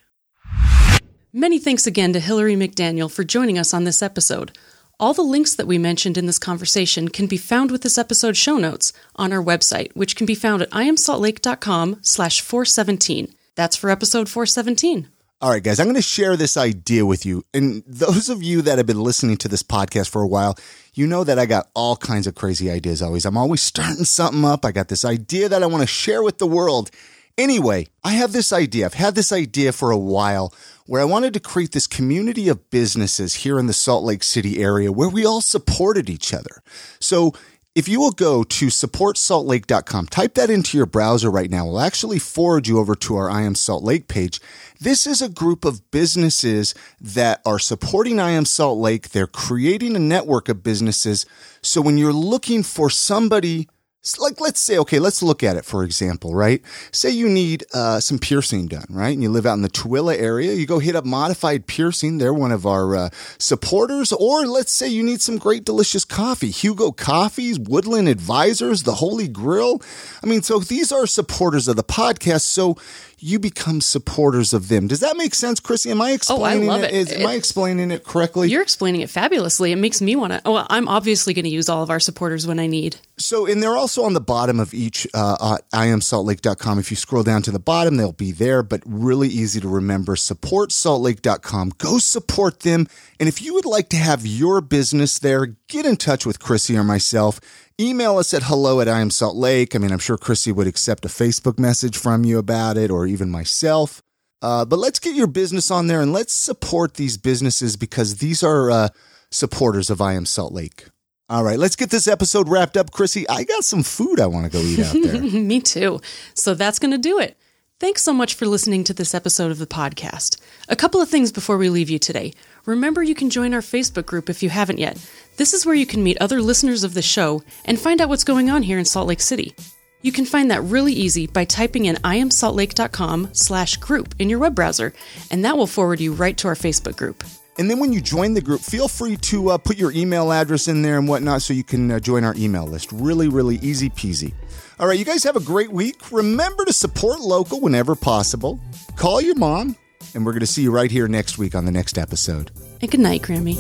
[1.32, 4.58] Many thanks again to Hillary McDaniel for joining us on this episode.
[5.02, 8.38] All the links that we mentioned in this conversation can be found with this episode's
[8.38, 13.34] show notes on our website, which can be found at iamsaltlake.com slash 417.
[13.56, 15.08] That's for episode 417.
[15.40, 17.46] All right, guys, I'm going to share this idea with you.
[17.54, 20.58] And those of you that have been listening to this podcast for a while,
[20.94, 23.26] you know that I got all kinds of crazy ideas always.
[23.26, 24.66] I'm always starting something up.
[24.66, 26.92] I got this idea that I want to share with the world.
[27.40, 28.86] Anyway, I have this idea.
[28.86, 30.54] I've had this idea for a while
[30.88, 34.62] where I wanted to create this community of businesses here in the Salt Lake City
[34.62, 36.62] area where we all supported each other.
[37.00, 37.34] So
[37.76, 41.66] if you will go to supportsaltlake.com, type that into your browser right now.
[41.66, 44.42] We'll actually forward you over to our I Am Salt Lake page.
[44.82, 49.12] This is a group of businesses that are supporting I Am Salt Lake.
[49.12, 51.26] They're creating a network of businesses.
[51.62, 53.70] So when you're looking for somebody
[54.18, 56.62] like let's say okay let's look at it for example right?
[56.92, 59.14] Say you need uh, some piercing done right?
[59.14, 62.18] And you live out in the Tooele area you go hit up modified piercing.
[62.18, 64.12] They're one of our uh, supporters.
[64.14, 66.50] Or let's say you need some great delicious coffee.
[66.50, 69.82] Hugo coffees woodland advisors the holy grill
[70.24, 72.42] i mean so these are supporters of the podcast.
[72.42, 72.78] So
[73.22, 74.88] you become supporters of them.
[74.88, 75.92] Does that make sense, Chrissy?
[75.92, 76.94] Am I explaining oh, I love it?
[76.94, 76.96] it.
[76.96, 78.50] Is, am I explaining it correctly?
[78.50, 79.72] You're explaining it fabulously.
[79.72, 80.42] It makes me want to.
[80.46, 82.98] Oh, I'm obviously going to use all of our supporters when I need.
[83.18, 86.80] So, and they're also on the bottom of each uh, iamsaltlake.com.
[86.80, 90.16] If you scroll down to the bottom, they'll be there, but really easy to remember.
[90.16, 91.74] Support saltlake.com.
[91.78, 92.88] Go support them.
[93.20, 96.78] And if you would like to have your business there, get in touch with Chrissy
[96.78, 97.40] or myself
[97.80, 99.76] email us at hello at I am Salt Lake.
[99.76, 103.08] I mean, I'm sure Chrissy would accept a Facebook message from you about it or
[103.08, 104.02] even myself.
[104.42, 108.44] Uh, but let's get your business on there and let's support these businesses because these
[108.44, 108.90] are uh,
[109.32, 110.86] supporters of I am Salt Lake.
[111.30, 112.92] All right, let's get this episode wrapped up.
[112.92, 115.22] Chrissy, I got some food I want to go eat out there.
[115.40, 116.02] Me too.
[116.34, 117.38] So that's going to do it.
[117.80, 120.38] Thanks so much for listening to this episode of the podcast.
[120.68, 122.34] A couple of things before we leave you today.
[122.70, 125.04] Remember, you can join our Facebook group if you haven't yet.
[125.38, 128.24] This is where you can meet other listeners of the show and find out what's
[128.24, 129.56] going on here in Salt Lake City.
[130.04, 134.54] You can find that really easy by typing in iamsaltlake.com slash group in your web
[134.54, 134.94] browser,
[135.32, 137.24] and that will forward you right to our Facebook group.
[137.58, 140.68] And then when you join the group, feel free to uh, put your email address
[140.68, 142.92] in there and whatnot so you can uh, join our email list.
[142.92, 144.36] Really, really easy peasy.
[144.80, 146.12] All right, you guys have a great week.
[146.12, 148.60] Remember to support local whenever possible.
[148.96, 149.76] Call your mom,
[150.14, 152.52] and we're going to see you right here next week on the next episode.
[152.82, 153.58] And good night, Grammy.